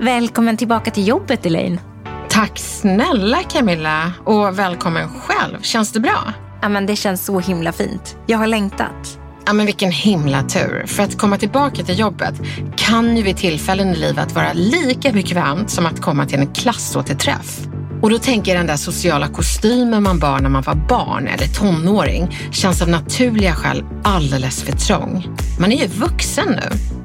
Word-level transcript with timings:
Välkommen 0.00 0.56
tillbaka 0.56 0.90
till 0.90 1.08
jobbet 1.08 1.46
Elaine. 1.46 1.80
Tack 2.28 2.58
snälla 2.58 3.42
Camilla 3.42 4.12
och 4.24 4.58
välkommen 4.58 5.08
själv. 5.08 5.62
Känns 5.62 5.92
det 5.92 6.00
bra? 6.00 6.32
Ja, 6.62 6.68
men 6.68 6.86
det 6.86 6.96
känns 6.96 7.24
så 7.24 7.40
himla 7.40 7.72
fint. 7.72 8.16
Jag 8.26 8.38
har 8.38 8.46
längtat. 8.46 9.18
Ja, 9.46 9.52
men 9.52 9.66
vilken 9.66 9.90
himla 9.90 10.42
tur. 10.42 10.86
För 10.86 11.02
att 11.02 11.18
komma 11.18 11.36
tillbaka 11.36 11.84
till 11.84 11.98
jobbet 11.98 12.34
kan 12.76 13.16
ju 13.16 13.22
vid 13.22 13.36
tillfällen 13.36 13.88
i 13.88 13.96
livet 13.96 14.34
vara 14.34 14.52
lika 14.52 15.12
bekvämt 15.12 15.70
som 15.70 15.86
att 15.86 16.00
komma 16.00 16.26
till 16.26 16.38
en 16.38 16.46
klassåterträff. 16.54 17.60
Och 18.02 18.10
då 18.10 18.18
tänker 18.18 18.52
jag 18.52 18.58
den 18.60 18.66
där 18.66 18.76
sociala 18.76 19.28
kostymen 19.28 20.02
man 20.02 20.18
bar 20.18 20.38
när 20.38 20.50
man 20.50 20.62
var 20.62 20.74
barn 20.74 21.28
eller 21.28 21.46
tonåring 21.46 22.36
känns 22.52 22.82
av 22.82 22.88
naturliga 22.88 23.54
skäl 23.54 23.84
alldeles 24.04 24.62
för 24.62 24.72
trång. 24.72 25.26
Man 25.60 25.72
är 25.72 25.76
ju 25.76 25.86
vuxen 25.86 26.48
nu. 26.48 26.98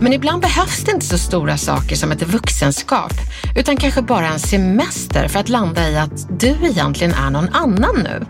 Men 0.00 0.12
ibland 0.12 0.42
behövs 0.42 0.84
det 0.84 0.92
inte 0.92 1.06
så 1.06 1.18
stora 1.18 1.56
saker 1.56 1.96
som 1.96 2.12
ett 2.12 2.22
vuxenskap, 2.22 3.12
utan 3.56 3.76
kanske 3.76 4.02
bara 4.02 4.28
en 4.28 4.38
semester 4.38 5.28
för 5.28 5.38
att 5.38 5.48
landa 5.48 5.90
i 5.90 5.96
att 5.96 6.40
du 6.40 6.56
egentligen 6.62 7.14
är 7.14 7.30
någon 7.30 7.48
annan 7.48 7.96
nu. 7.96 8.26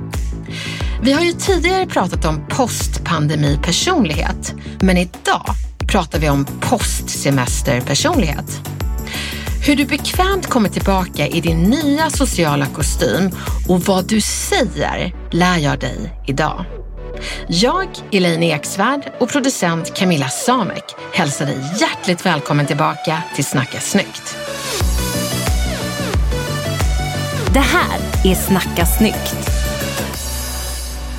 Vi 1.02 1.12
har 1.12 1.22
ju 1.22 1.32
tidigare 1.32 1.86
pratat 1.86 2.24
om 2.24 2.46
postpandemipersonlighet, 2.48 4.54
men 4.80 4.96
idag 4.96 5.46
pratar 5.88 6.18
vi 6.18 6.28
om 6.28 6.46
postsemesterpersonlighet. 6.60 8.60
Hur 9.66 9.76
du 9.76 9.86
bekvämt 9.86 10.46
kommer 10.46 10.68
tillbaka 10.68 11.26
i 11.26 11.40
din 11.40 11.62
nya 11.62 12.10
sociala 12.10 12.66
kostym 12.66 13.30
och 13.68 13.80
vad 13.80 14.08
du 14.08 14.20
säger 14.20 15.14
lär 15.30 15.58
jag 15.58 15.80
dig 15.80 16.22
idag. 16.26 16.64
Jag, 17.48 17.88
Elaine 18.12 18.42
Eksvärd 18.42 19.12
och 19.20 19.28
producent 19.28 19.94
Camilla 19.94 20.28
Samek 20.28 20.84
hälsar 21.12 21.46
dig 21.46 21.58
hjärtligt 21.80 22.26
välkommen 22.26 22.66
tillbaka 22.66 23.22
till 23.34 23.44
Snacka 23.44 23.80
snyggt. 23.80 24.36
Det 27.52 27.60
här 27.60 27.98
är 28.24 28.34
Snacka 28.34 28.86
snyggt. 28.86 29.36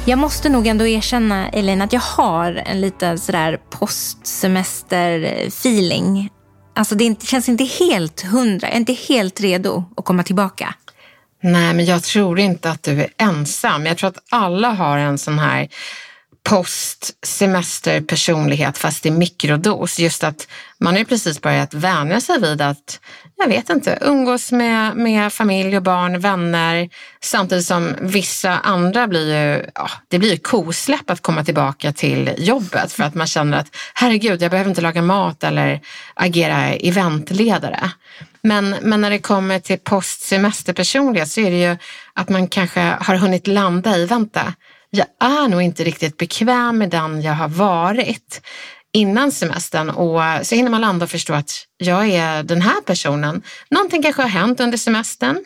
Jag 0.06 0.20
måste 0.20 0.50
nog 0.50 0.68
ändå 0.68 0.88
erkänna, 0.88 1.50
Elaine, 1.50 1.82
att 1.82 1.94
jag 1.94 2.00
har 2.00 2.64
en 2.66 2.82
liten 2.82 3.20
sådär 3.20 3.60
postsemester-feeling. 3.70 6.30
Alltså 6.76 6.96
det 6.96 7.24
känns 7.24 7.50
inte 7.50 7.64
helt 7.64 8.22
hundra, 8.22 8.68
jag 8.68 8.76
är 8.76 8.80
inte 8.80 8.94
helt 8.94 9.42
redo 9.42 9.84
att 9.98 10.06
komma 10.06 10.24
tillbaka. 10.24 10.76
Nej, 11.42 11.74
men 11.74 11.86
jag 11.86 12.04
tror 12.04 12.40
inte 12.40 12.70
att 12.70 12.84
du 12.84 13.02
är 13.02 13.10
ensam. 13.18 13.86
Jag 13.86 13.98
tror 13.98 14.10
att 14.10 14.24
alla 14.30 14.70
har 14.70 14.98
en 14.98 15.18
sån 15.18 15.40
här 15.40 15.68
postsemesterpersonlighet 16.44 18.78
fast 18.78 19.06
i 19.06 19.12
mikrodos. 19.12 20.00
Just 20.00 20.24
att 20.24 20.48
man 20.80 20.94
har 20.94 21.00
ju 21.00 21.06
precis 21.06 21.42
börjat 21.42 21.74
vänja 21.74 22.22
sig 22.22 22.42
vid 22.42 22.62
att, 22.62 23.00
jag 23.36 23.48
vet 23.48 23.70
inte, 23.70 23.98
umgås 24.02 24.52
med, 24.52 24.98
med 24.98 25.34
familj 25.34 25.78
och 25.78 25.84
barn, 25.84 26.20
vänner. 26.20 26.90
Samtidigt 27.22 27.66
som 27.66 27.96
vissa 28.02 28.58
andra 28.58 29.08
blir 29.08 29.36
ju, 29.36 29.66
ja, 29.76 29.90
det 30.08 30.20
blir 30.20 30.32
ju 30.32 30.38
kosläpp 30.38 31.10
att 31.10 31.22
komma 31.22 31.44
tillbaka 31.44 31.94
till 31.94 32.34
jobbet 32.38 32.94
för 32.94 33.04
att 33.04 33.16
man 33.16 33.28
känner 33.28 33.58
att 33.58 33.76
herregud, 33.94 34.42
jag 34.42 34.52
behöver 34.52 34.70
inte 34.70 34.82
laga 34.82 35.02
mat 35.02 35.44
eller 35.44 35.82
agera 36.14 36.74
eventledare. 36.74 37.92
Men, 38.48 38.76
men 38.82 39.02
när 39.02 39.10
det 39.10 39.20
kommer 39.20 39.60
till 39.60 39.80
postsemesterpersonlighet 39.80 41.30
så 41.30 41.42
är 41.42 41.52
det 41.52 41.60
ju 41.60 41.78
att 42.14 42.30
man 42.30 42.48
kanske 42.48 42.80
har 42.80 43.16
hunnit 43.16 43.48
landa 43.48 43.98
i, 43.98 44.06
vänta, 44.06 44.54
jag 44.90 45.08
är 45.20 45.48
nog 45.48 45.62
inte 45.62 45.84
riktigt 45.84 46.18
bekväm 46.18 46.78
med 46.78 46.90
den 46.90 47.22
jag 47.22 47.34
har 47.34 47.48
varit 47.48 48.42
innan 48.94 49.32
semestern 49.32 49.90
och 49.90 50.22
så 50.44 50.56
hinner 50.56 50.70
man 50.70 50.82
landa 50.82 51.04
och 51.04 51.12
förstå 51.12 51.34
att 51.34 51.52
jag 51.78 52.08
är 52.08 52.44
den 52.44 52.62
här 52.62 52.82
personen. 52.82 53.42
Någonting 53.70 54.04
kanske 54.04 54.22
har 54.22 54.30
hänt 54.30 54.60
under 54.60 54.78
semestern 54.78 55.46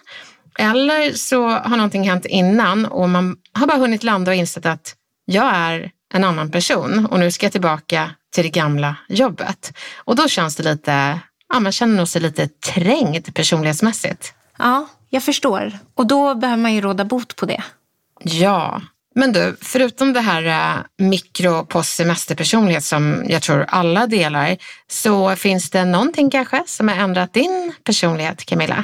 eller 0.59 1.13
så 1.13 1.49
har 1.49 1.77
någonting 1.77 2.09
hänt 2.09 2.25
innan 2.25 2.85
och 2.85 3.09
man 3.09 3.35
har 3.53 3.67
bara 3.67 3.77
hunnit 3.77 4.03
landa 4.03 4.31
och 4.31 4.35
insett 4.35 4.65
att 4.65 4.95
jag 5.25 5.55
är 5.55 5.91
en 6.13 6.23
annan 6.23 6.51
person 6.51 7.05
och 7.05 7.19
nu 7.19 7.31
ska 7.31 7.45
jag 7.45 7.51
tillbaka 7.51 8.11
till 8.33 8.43
det 8.43 8.49
gamla 8.49 8.95
jobbet. 9.09 9.73
Och 9.97 10.15
då 10.15 10.27
känns 10.27 10.55
det 10.55 10.63
lite, 10.63 11.19
ja 11.51 11.59
man 11.59 11.71
känner 11.71 11.95
nog 11.95 12.07
sig 12.07 12.21
lite 12.21 12.47
trängd 12.47 13.33
personlighetsmässigt. 13.33 14.33
Ja, 14.57 14.87
jag 15.09 15.23
förstår. 15.23 15.79
Och 15.95 16.07
då 16.07 16.35
behöver 16.35 16.61
man 16.61 16.73
ju 16.73 16.81
råda 16.81 17.05
bot 17.05 17.35
på 17.35 17.45
det. 17.45 17.63
Ja, 18.23 18.81
men 19.15 19.33
du, 19.33 19.57
förutom 19.61 20.13
det 20.13 20.21
här 20.21 20.75
uh, 20.77 20.83
mikro 20.97 21.65
post 21.65 21.95
semesterpersonlighet 21.95 22.83
som 22.83 23.23
jag 23.27 23.41
tror 23.41 23.65
alla 23.67 24.07
delar, 24.07 24.57
så 24.87 25.35
finns 25.35 25.69
det 25.69 25.85
någonting 25.85 26.29
kanske 26.29 26.63
som 26.67 26.87
har 26.87 26.95
ändrat 26.95 27.33
din 27.33 27.73
personlighet, 27.83 28.45
Camilla? 28.45 28.83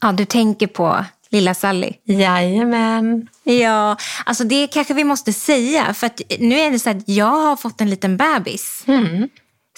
Ja, 0.00 0.12
du 0.12 0.24
tänker 0.24 0.66
på 0.66 1.04
lilla 1.30 1.54
Sally? 1.54 1.92
Jajamän. 2.04 3.28
Ja, 3.44 3.96
alltså 4.24 4.44
det 4.44 4.66
kanske 4.66 4.94
vi 4.94 5.04
måste 5.04 5.32
säga. 5.32 5.94
För 5.94 6.10
nu 6.38 6.58
är 6.58 6.70
det 6.70 6.78
så 6.78 6.90
att 6.90 7.08
jag 7.08 7.26
har 7.26 7.56
fått 7.56 7.80
en 7.80 7.90
liten 7.90 8.16
bebis. 8.16 8.84
Mm 8.86 9.28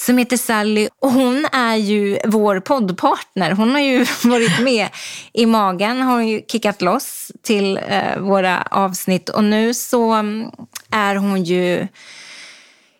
som 0.00 0.18
heter 0.18 0.36
Sally. 0.36 0.88
Och 0.98 1.12
hon 1.12 1.46
är 1.52 1.76
ju 1.76 2.18
vår 2.24 2.60
poddpartner. 2.60 3.50
Hon 3.50 3.70
har 3.70 3.80
ju 3.80 4.06
varit 4.24 4.60
med 4.60 4.88
i 5.32 5.46
magen, 5.46 6.02
har 6.02 6.20
ju 6.20 6.42
kickat 6.48 6.82
loss 6.82 7.32
till 7.42 7.80
eh, 7.88 8.18
våra 8.18 8.62
avsnitt. 8.70 9.28
Och 9.28 9.44
nu 9.44 9.74
så 9.74 10.12
mm, 10.12 10.50
är 10.90 11.14
hon 11.14 11.44
ju 11.44 11.88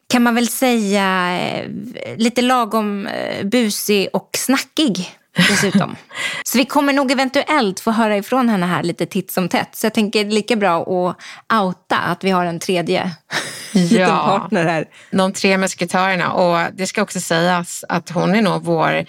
kan 0.08 0.22
man 0.22 0.34
väl 0.34 0.48
säga 0.48 1.38
eh, 1.40 1.66
lite 2.16 2.42
lagom 2.42 3.06
eh, 3.06 3.46
busig 3.46 4.08
och 4.12 4.30
snackig 4.38 5.19
dessutom. 5.36 5.96
Så 6.44 6.58
vi 6.58 6.64
kommer 6.64 6.92
nog 6.92 7.10
eventuellt 7.10 7.80
få 7.80 7.90
höra 7.90 8.16
ifrån 8.16 8.48
henne 8.48 8.66
här 8.66 8.82
lite 8.82 9.06
titt 9.06 9.30
som 9.30 9.48
tätt. 9.48 9.68
Så 9.76 9.86
jag 9.86 9.94
tänker 9.94 10.24
lika 10.24 10.56
bra 10.56 10.82
att 10.82 11.16
outa 11.62 11.96
att 11.96 12.24
vi 12.24 12.30
har 12.30 12.46
en 12.46 12.58
tredje 12.58 13.10
ja, 13.72 14.06
partner 14.06 14.64
här. 14.64 14.84
De 15.10 15.32
tre 15.32 15.58
musketörerna. 15.58 16.32
Och 16.32 16.72
det 16.74 16.86
ska 16.86 17.02
också 17.02 17.20
sägas 17.20 17.84
att 17.88 18.10
hon 18.10 18.34
är 18.34 18.42
nog 18.42 18.64
vår 18.64 19.04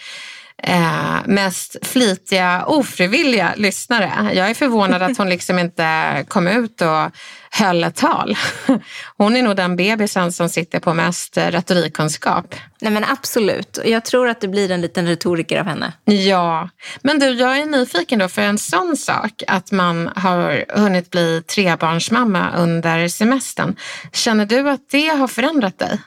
eh, 0.63 1.19
mest 1.25 1.77
flitiga 1.81 2.65
ofrivilliga 2.65 3.53
lyssnare. 3.57 4.31
Jag 4.33 4.49
är 4.49 4.53
förvånad 4.53 5.01
att 5.01 5.17
hon 5.17 5.29
liksom 5.29 5.59
inte 5.59 6.25
kom 6.27 6.47
ut 6.47 6.81
och 6.81 7.11
höll 7.51 7.83
ett 7.83 7.95
tal. 7.95 8.37
Hon 9.17 9.35
är 9.35 9.43
nog 9.43 9.55
den 9.55 9.75
bebisen 9.75 10.31
som 10.31 10.49
sitter 10.49 10.79
på 10.79 10.93
mest 10.93 11.37
retorikkunskap. 11.37 12.55
Nej 12.81 12.91
men 12.91 13.03
absolut. 13.03 13.79
Jag 13.85 14.05
tror 14.05 14.29
att 14.29 14.41
det 14.41 14.47
blir 14.47 14.71
en 14.71 14.81
liten 14.81 15.07
retoriker 15.07 15.59
av 15.59 15.65
henne. 15.65 15.93
Ja, 16.05 16.69
men 17.01 17.19
du, 17.19 17.29
jag 17.29 17.57
är 17.57 17.65
nyfiken 17.65 18.19
då 18.19 18.27
för 18.27 18.41
en 18.41 18.57
sån 18.57 18.97
sak 18.97 19.43
att 19.47 19.71
man 19.71 20.09
har 20.15 20.65
hunnit 20.69 21.09
bli 21.09 21.41
trebarnsmamma 21.41 22.51
under 22.57 23.07
semestern. 23.07 23.75
Känner 24.13 24.45
du 24.45 24.69
att 24.69 24.89
det 24.91 25.07
har 25.07 25.27
förändrat 25.27 25.79
dig? 25.79 25.99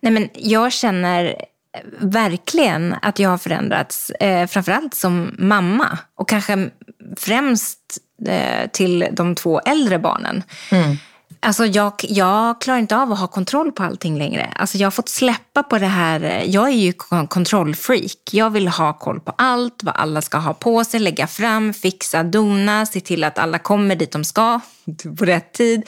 Nej 0.00 0.12
men 0.12 0.28
jag 0.34 0.72
känner 0.72 1.36
verkligen 1.98 2.94
att 3.02 3.18
jag 3.18 3.30
har 3.30 3.38
förändrats. 3.38 4.10
Eh, 4.10 4.46
framförallt 4.46 4.94
som 4.94 5.34
mamma 5.38 5.98
och 6.14 6.28
kanske 6.28 6.70
främst 7.16 7.78
eh, 8.28 8.70
till 8.70 9.08
de 9.12 9.34
två 9.34 9.60
äldre 9.60 9.98
barnen. 9.98 10.42
Mm. 10.70 10.96
Alltså 11.40 11.66
jag, 11.66 11.92
jag 12.08 12.60
klarar 12.60 12.78
inte 12.78 12.96
av 12.96 13.12
att 13.12 13.18
ha 13.18 13.26
kontroll 13.26 13.72
på 13.72 13.82
allting 13.82 14.18
längre. 14.18 14.52
Alltså 14.56 14.78
jag 14.78 14.86
har 14.86 14.90
fått 14.90 15.08
släppa 15.08 15.62
på 15.62 15.78
det 15.78 15.86
här. 15.86 16.44
Jag 16.46 16.68
är 16.68 16.72
ju 16.72 16.92
kontrollfreak. 17.28 18.18
Jag 18.32 18.50
vill 18.50 18.68
ha 18.68 18.92
koll 18.92 19.20
på 19.20 19.34
allt, 19.38 19.82
vad 19.82 19.96
alla 19.96 20.22
ska 20.22 20.38
ha 20.38 20.54
på 20.54 20.84
sig, 20.84 21.00
lägga 21.00 21.26
fram, 21.26 21.74
fixa, 21.74 22.22
dona, 22.22 22.86
se 22.86 23.00
till 23.00 23.24
att 23.24 23.38
alla 23.38 23.58
kommer 23.58 23.96
dit 23.96 24.12
de 24.12 24.24
ska 24.24 24.60
på 25.18 25.24
rätt 25.24 25.52
tid. 25.52 25.82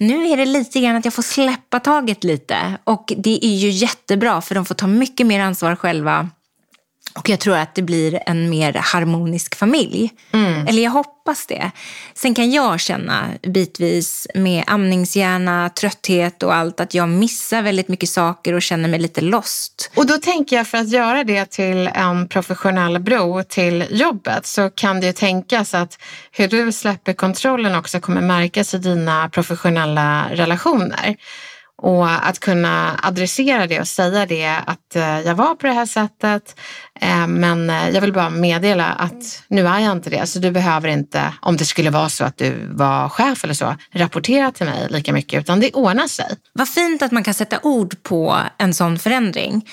Nu 0.00 0.28
är 0.28 0.36
det 0.36 0.44
lite 0.44 0.80
grann 0.80 0.96
att 0.96 1.04
jag 1.04 1.14
får 1.14 1.22
släppa 1.22 1.80
taget 1.80 2.24
lite. 2.24 2.78
Och 2.84 3.12
det 3.16 3.44
är 3.44 3.56
ju 3.56 3.68
jättebra 3.68 4.40
för 4.40 4.54
de 4.54 4.64
får 4.64 4.74
ta 4.74 4.86
mycket 4.86 5.26
mer 5.26 5.40
ansvar 5.40 5.76
själva 5.76 6.28
och 7.14 7.28
jag 7.28 7.40
tror 7.40 7.56
att 7.56 7.74
det 7.74 7.82
blir 7.82 8.20
en 8.26 8.50
mer 8.50 8.72
harmonisk 8.72 9.54
familj. 9.54 10.10
Mm. 10.32 10.66
Eller 10.66 10.82
jag 10.82 10.90
hoppas 10.90 11.46
det. 11.46 11.70
Sen 12.14 12.34
kan 12.34 12.50
jag 12.50 12.80
känna 12.80 13.24
bitvis 13.42 14.26
med 14.34 14.64
amningshjärna, 14.66 15.68
trötthet 15.68 16.42
och 16.42 16.54
allt 16.54 16.80
att 16.80 16.94
jag 16.94 17.08
missar 17.08 17.62
väldigt 17.62 17.88
mycket 17.88 18.08
saker 18.08 18.52
och 18.52 18.62
känner 18.62 18.88
mig 18.88 19.00
lite 19.00 19.20
lost. 19.20 19.90
Och 19.96 20.06
då 20.06 20.16
tänker 20.16 20.56
jag 20.56 20.66
för 20.66 20.78
att 20.78 20.88
göra 20.88 21.24
det 21.24 21.50
till 21.50 21.90
en 21.94 22.28
professionell 22.28 22.98
bro 22.98 23.42
till 23.42 23.86
jobbet 23.90 24.46
så 24.46 24.70
kan 24.70 25.00
det 25.00 25.06
ju 25.06 25.12
tänkas 25.12 25.74
att 25.74 25.98
hur 26.32 26.48
du 26.48 26.72
släpper 26.72 27.12
kontrollen 27.12 27.74
också 27.74 28.00
kommer 28.00 28.20
märkas 28.20 28.74
i 28.74 28.78
dina 28.78 29.28
professionella 29.28 30.26
relationer. 30.30 31.16
Och 31.82 32.26
att 32.28 32.40
kunna 32.40 33.00
adressera 33.02 33.66
det 33.66 33.80
och 33.80 33.88
säga 33.88 34.26
det 34.26 34.56
att 34.66 34.96
eh, 34.96 35.20
jag 35.20 35.34
var 35.34 35.54
på 35.54 35.66
det 35.66 35.72
här 35.72 35.86
sättet 35.86 36.60
eh, 37.00 37.26
men 37.26 37.70
eh, 37.70 37.90
jag 37.90 38.00
vill 38.00 38.12
bara 38.12 38.30
meddela 38.30 38.84
att 38.84 39.42
nu 39.48 39.66
är 39.66 39.78
jag 39.78 39.92
inte 39.92 40.10
det. 40.10 40.26
Så 40.26 40.38
du 40.38 40.50
behöver 40.50 40.88
inte, 40.88 41.34
om 41.40 41.56
det 41.56 41.64
skulle 41.64 41.90
vara 41.90 42.08
så 42.08 42.24
att 42.24 42.36
du 42.36 42.66
var 42.70 43.08
chef 43.08 43.44
eller 43.44 43.54
så, 43.54 43.76
rapportera 43.92 44.52
till 44.52 44.66
mig 44.66 44.86
lika 44.90 45.12
mycket 45.12 45.40
utan 45.40 45.60
det 45.60 45.72
ordnar 45.72 46.06
sig. 46.06 46.36
Vad 46.52 46.68
fint 46.68 47.02
att 47.02 47.12
man 47.12 47.24
kan 47.24 47.34
sätta 47.34 47.58
ord 47.62 48.02
på 48.02 48.38
en 48.58 48.74
sån 48.74 48.98
förändring. 48.98 49.68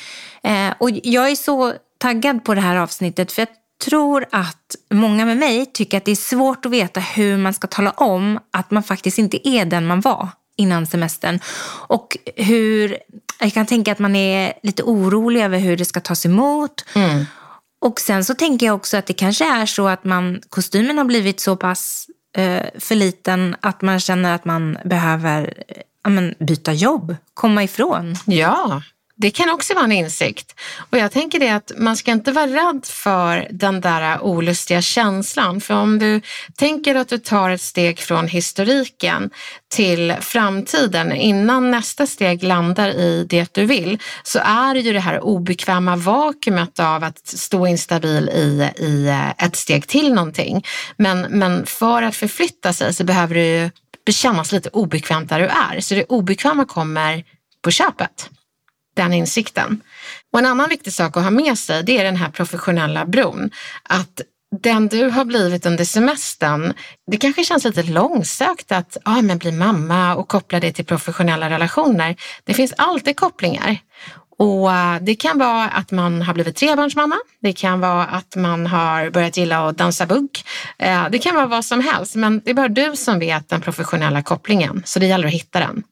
Och 0.78 0.90
jag 1.04 1.32
är 1.32 1.36
så 1.36 1.74
taggad 1.98 2.44
på 2.44 2.54
det 2.56 2.62
här 2.62 2.76
avsnittet 2.76 3.32
för 3.32 3.42
jag 3.42 3.50
tror 3.86 4.26
att 4.32 4.76
många 4.94 5.26
med 5.26 5.38
mig 5.38 5.66
tycker 5.66 5.98
att 5.98 6.06
det 6.06 6.12
är 6.12 6.16
svårt 6.16 6.66
att 6.66 6.72
veta 6.72 7.00
hur 7.00 7.38
man 7.38 7.54
ska 7.54 7.68
tala 7.68 7.92
om 7.92 8.40
att 8.54 8.72
man 8.72 8.84
faktiskt 8.84 9.18
inte 9.18 9.48
är 9.48 9.66
den 9.66 9.88
man 9.88 10.02
var 10.02 10.30
innan 10.58 10.86
semestern. 10.86 11.40
Och 11.88 12.18
hur, 12.36 12.98
jag 13.40 13.54
kan 13.54 13.66
tänka 13.66 13.92
att 13.92 14.00
man 14.00 14.16
är 14.16 14.54
lite 14.64 14.84
orolig 14.84 15.44
över 15.44 15.60
hur 15.60 15.78
det 15.78 15.86
ska 15.86 16.00
tas 16.00 16.26
emot. 16.26 16.86
Mm. 16.96 17.26
Och 17.82 18.00
sen 18.00 18.26
så 18.26 18.34
tänker 18.36 18.66
jag 18.66 18.76
också 18.76 18.98
att 18.98 19.06
det 19.06 19.14
kanske 19.14 19.46
är 19.46 19.66
så 19.66 19.88
att 19.88 20.04
man, 20.04 20.42
kostymen 20.50 20.98
har 20.98 21.06
blivit 21.06 21.40
så 21.40 21.56
pass 21.56 22.08
eh, 22.38 22.66
för 22.80 22.96
liten 22.96 23.56
att 23.62 23.82
man 23.82 24.00
känner 24.00 24.36
att 24.36 24.46
man 24.46 24.78
behöver 24.86 25.64
eh, 25.68 26.32
byta 26.40 26.74
jobb, 26.74 27.16
komma 27.34 27.64
ifrån. 27.64 28.16
Ja, 28.26 28.82
det 29.20 29.32
kan 29.32 29.50
också 29.50 29.74
vara 29.74 29.86
en 29.86 29.92
insikt. 29.92 30.60
Och 30.90 30.98
jag 30.98 31.12
tänker 31.12 31.40
det 31.40 31.50
att 31.50 31.72
man 31.78 31.98
ska 31.98 32.12
inte 32.12 32.32
vara 32.32 32.48
rädd 32.48 32.86
för 32.86 33.48
den 33.52 33.82
där 33.82 34.22
olustiga 34.22 34.82
känslan. 34.82 35.62
För 35.62 35.74
om 35.74 36.00
du 36.00 36.22
tänker 36.56 36.96
att 36.96 37.10
du 37.10 37.18
tar 37.18 37.50
ett 37.50 37.62
steg 37.62 38.00
från 38.00 38.28
historiken 38.28 39.30
till 39.70 40.16
framtiden 40.22 41.12
innan 41.12 41.72
nästa 41.72 42.08
steg 42.08 42.44
landar 42.44 42.90
i 42.90 43.26
det 43.30 43.54
du 43.54 43.66
vill 43.66 44.00
så 44.24 44.40
är 44.44 44.76
ju 44.76 44.94
det 44.94 45.00
här 45.00 45.20
obekväma 45.20 45.96
vakuumet 45.96 46.80
av 46.80 47.04
att 47.04 47.28
stå 47.28 47.68
instabil 47.68 48.30
i, 48.30 48.72
i 48.78 49.08
eh, 49.08 49.46
ett 49.46 49.56
steg 49.56 49.88
till 49.88 50.14
någonting. 50.14 50.66
Men, 50.98 51.22
men 51.22 51.66
för 51.66 52.02
att 52.02 52.16
förflytta 52.16 52.74
sig 52.74 52.94
så 52.94 53.04
behöver 53.04 53.36
det 53.36 54.12
kännas 54.12 54.52
lite 54.52 54.70
obekvämt 54.70 55.30
där 55.30 55.40
du 55.40 55.46
är. 55.46 55.80
Så 55.80 55.96
det 55.96 56.04
obekväma 56.04 56.66
kommer 56.66 57.24
på 57.62 57.72
köpet 57.72 58.30
den 58.98 59.14
insikten. 59.14 59.82
Och 60.34 60.40
en 60.40 60.46
annan 60.46 60.70
viktig 60.70 60.94
sak 60.94 61.18
att 61.18 61.24
ha 61.24 61.30
med 61.30 61.58
sig 61.58 61.84
det 61.84 61.98
är 61.98 62.04
den 62.04 62.16
här 62.16 62.30
professionella 62.30 63.06
bron. 63.06 63.52
Att 63.84 64.22
den 64.62 64.88
du 64.88 65.10
har 65.10 65.26
blivit 65.26 65.66
under 65.66 65.86
semestern, 65.86 66.74
det 67.12 67.18
kanske 67.18 67.44
känns 67.44 67.64
lite 67.64 67.84
långsökt 67.84 68.72
att 68.72 68.98
ah, 69.06 69.22
men 69.22 69.38
bli 69.38 69.52
mamma 69.52 70.16
och 70.16 70.28
koppla 70.28 70.60
det 70.60 70.72
till 70.72 70.86
professionella 70.86 71.50
relationer. 71.50 72.16
Det 72.44 72.54
finns 72.54 72.74
alltid 72.78 73.16
kopplingar. 73.16 73.78
Och 74.40 74.72
eh, 74.72 75.02
det 75.02 75.16
kan 75.16 75.40
vara 75.40 75.70
att 75.70 75.92
man 75.92 76.22
har 76.22 76.34
blivit 76.34 76.56
trebarnsmamma. 76.56 77.16
Det 77.42 77.54
kan 77.54 77.80
vara 77.80 78.06
att 78.06 78.36
man 78.36 78.68
har 78.68 79.10
börjat 79.10 79.38
gilla 79.38 79.68
att 79.68 79.78
dansa 79.78 80.06
bugg. 80.06 80.30
Eh, 80.80 81.10
det 81.10 81.20
kan 81.20 81.36
vara 81.36 81.48
vad 81.48 81.66
som 81.66 81.82
helst, 81.82 82.16
men 82.16 82.42
det 82.46 82.50
är 82.50 82.56
bara 82.56 82.68
du 82.68 82.96
som 82.96 83.20
vet 83.20 83.50
den 83.50 83.62
professionella 83.62 84.22
kopplingen. 84.22 84.84
Så 84.86 85.00
det 85.00 85.06
gäller 85.06 85.28
att 85.28 85.34
hitta 85.34 85.60
den. 85.60 85.84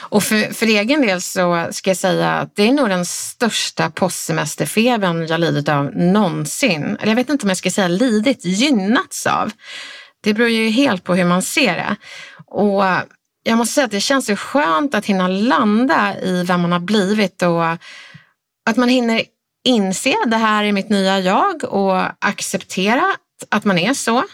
Och 0.00 0.22
för, 0.22 0.54
för 0.54 0.66
egen 0.66 1.02
del 1.02 1.22
så 1.22 1.68
ska 1.70 1.90
jag 1.90 1.96
säga 1.96 2.32
att 2.32 2.56
det 2.56 2.68
är 2.68 2.72
nog 2.72 2.88
den 2.88 3.04
största 3.04 3.90
postsemesterfebern 3.90 5.26
jag 5.26 5.40
lidit 5.40 5.68
av 5.68 5.96
någonsin. 5.96 6.96
Eller 7.00 7.08
jag 7.08 7.16
vet 7.16 7.28
inte 7.28 7.44
om 7.44 7.50
jag 7.50 7.56
ska 7.56 7.70
säga 7.70 7.88
lidit, 7.88 8.44
gynnats 8.44 9.26
av. 9.26 9.50
Det 10.20 10.34
beror 10.34 10.48
ju 10.48 10.68
helt 10.68 11.04
på 11.04 11.14
hur 11.14 11.24
man 11.24 11.42
ser 11.42 11.74
det. 11.74 11.96
Och 12.46 12.84
jag 13.42 13.58
måste 13.58 13.74
säga 13.74 13.84
att 13.84 13.90
det 13.90 14.00
känns 14.00 14.26
så 14.26 14.36
skönt 14.36 14.94
att 14.94 15.06
hinna 15.06 15.28
landa 15.28 16.20
i 16.20 16.44
vem 16.44 16.60
man 16.60 16.72
har 16.72 16.80
blivit 16.80 17.42
och 17.42 17.64
att 18.70 18.76
man 18.76 18.88
hinner 18.88 19.22
inse 19.64 20.14
det 20.26 20.36
här 20.36 20.64
är 20.64 20.72
mitt 20.72 20.88
nya 20.88 21.20
jag 21.20 21.64
och 21.64 22.26
acceptera 22.26 23.06
att 23.48 23.64
man 23.64 23.78
är 23.78 23.94
så. 23.94 24.24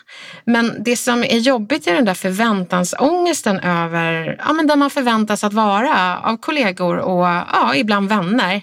Men 0.45 0.83
det 0.83 0.97
som 0.97 1.25
är 1.25 1.39
jobbigt 1.39 1.87
är 1.87 1.95
den 1.95 2.05
där 2.05 2.15
förväntansångesten 2.15 3.61
över 3.61 4.41
ja, 4.47 4.53
men 4.53 4.67
där 4.67 4.77
man 4.77 4.91
förväntas 4.91 5.45
att 5.45 5.53
vara 5.53 6.19
av 6.19 6.37
kollegor 6.37 6.97
och 6.97 7.27
ja, 7.27 7.75
ibland 7.75 8.09
vänner 8.09 8.63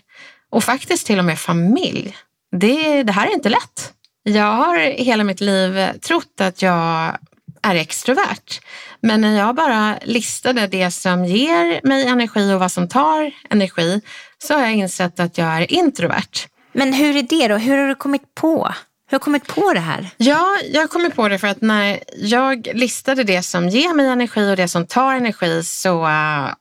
och 0.52 0.64
faktiskt 0.64 1.08
till 1.08 1.20
och 1.20 1.26
med 1.26 1.40
familj. 1.40 2.18
Det, 2.52 3.04
det 3.04 3.12
här 3.12 3.28
är 3.28 3.34
inte 3.34 3.50
lätt. 3.50 3.94
Jag 4.24 4.52
har 4.52 4.78
hela 4.78 5.24
mitt 5.24 5.42
liv 5.42 5.92
trott 6.02 6.42
att 6.42 6.62
jag 6.62 7.18
är 7.62 7.76
extrovert. 7.76 8.62
Men 9.00 9.22
när 9.22 9.38
jag 9.38 9.56
bara 9.56 9.98
listade 10.04 10.68
det 10.68 10.92
som 10.92 11.26
ger 11.26 11.88
mig 11.88 12.08
energi 12.08 12.54
och 12.54 12.60
vad 12.60 12.72
som 12.72 12.88
tar 12.88 13.32
energi 13.50 14.02
så 14.38 14.54
har 14.54 14.62
jag 14.62 14.74
insett 14.74 15.20
att 15.20 15.38
jag 15.38 15.48
är 15.48 15.74
introvert. 15.74 16.48
Men 16.74 16.94
hur 16.94 17.16
är 17.16 17.24
det 17.24 17.48
då? 17.48 17.58
Hur 17.58 17.78
har 17.78 17.88
du 17.88 17.96
kommit 17.96 18.36
på? 18.36 18.74
Hur 19.08 19.18
har 19.18 19.20
kommit 19.20 19.48
på 19.48 19.74
det 19.74 19.80
här? 19.80 20.10
Ja, 20.18 20.58
jag 20.72 20.82
har 20.82 20.88
kommit 20.88 21.16
på 21.16 21.28
det 21.28 21.40
för 21.40 21.48
att 21.48 21.62
när 21.62 22.00
jag 22.18 22.68
listade 22.74 23.24
det 23.24 23.44
som 23.44 23.70
ger 23.70 23.94
mig 23.94 24.08
energi 24.08 24.52
och 24.52 24.58
det 24.58 24.68
som 24.68 24.88
tar 24.88 25.14
energi 25.16 25.64
så 25.64 26.02
uh, 26.02 26.54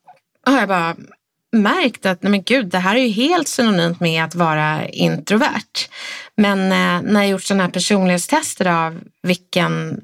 har 0.46 0.58
jag 0.58 0.68
bara 0.68 0.96
märkt 1.52 2.06
att 2.06 2.22
nej 2.22 2.30
men 2.30 2.42
gud, 2.42 2.66
det 2.66 2.78
här 2.78 2.96
är 2.96 3.00
ju 3.00 3.08
helt 3.08 3.48
synonymt 3.48 4.00
med 4.00 4.24
att 4.24 4.34
vara 4.34 4.88
introvert. 4.88 5.88
Men 6.36 6.58
uh, 6.58 7.12
när 7.12 7.20
jag 7.20 7.28
gjort 7.28 7.42
sådana 7.42 7.64
här 7.64 7.70
personlighetstester 7.70 8.66
av 8.66 9.00
vilken 9.22 10.00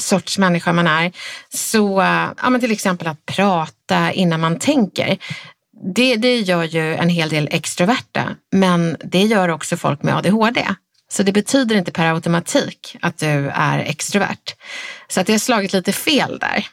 sorts 0.00 0.38
människa 0.38 0.72
man 0.72 0.86
är, 0.86 1.12
så 1.48 2.00
uh, 2.00 2.32
ja, 2.42 2.50
men 2.50 2.60
till 2.60 2.72
exempel 2.72 3.08
att 3.08 3.26
prata 3.26 4.12
innan 4.12 4.40
man 4.40 4.58
tänker. 4.58 5.18
Det, 5.94 6.16
det 6.16 6.40
gör 6.40 6.64
ju 6.64 6.94
en 6.94 7.08
hel 7.08 7.28
del 7.28 7.48
extroverta, 7.50 8.36
men 8.52 8.96
det 9.04 9.22
gör 9.22 9.48
också 9.48 9.76
folk 9.76 10.02
med 10.02 10.16
ADHD. 10.16 10.66
Så 11.14 11.22
det 11.22 11.32
betyder 11.32 11.76
inte 11.76 11.92
per 11.92 12.14
automatik 12.14 12.96
att 13.02 13.18
du 13.18 13.50
är 13.54 13.78
extrovert. 13.78 14.54
Så 15.08 15.20
att 15.20 15.26
det 15.26 15.32
har 15.32 15.38
slagit 15.38 15.72
lite 15.72 15.92
fel 15.92 16.38
där. 16.38 16.66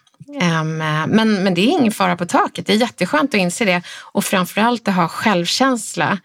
Um, 0.61 0.77
men, 1.07 1.43
men 1.43 1.53
det 1.53 1.61
är 1.61 1.67
ingen 1.67 1.91
fara 1.91 2.17
på 2.17 2.25
taket. 2.25 2.65
Det 2.65 2.73
är 2.73 2.77
jätteskönt 2.77 3.33
att 3.33 3.39
inse 3.39 3.65
det 3.65 3.81
och 4.01 4.25
framförallt 4.25 4.87
att 4.87 4.95
ha 4.95 5.07
självkänsla. 5.07 6.17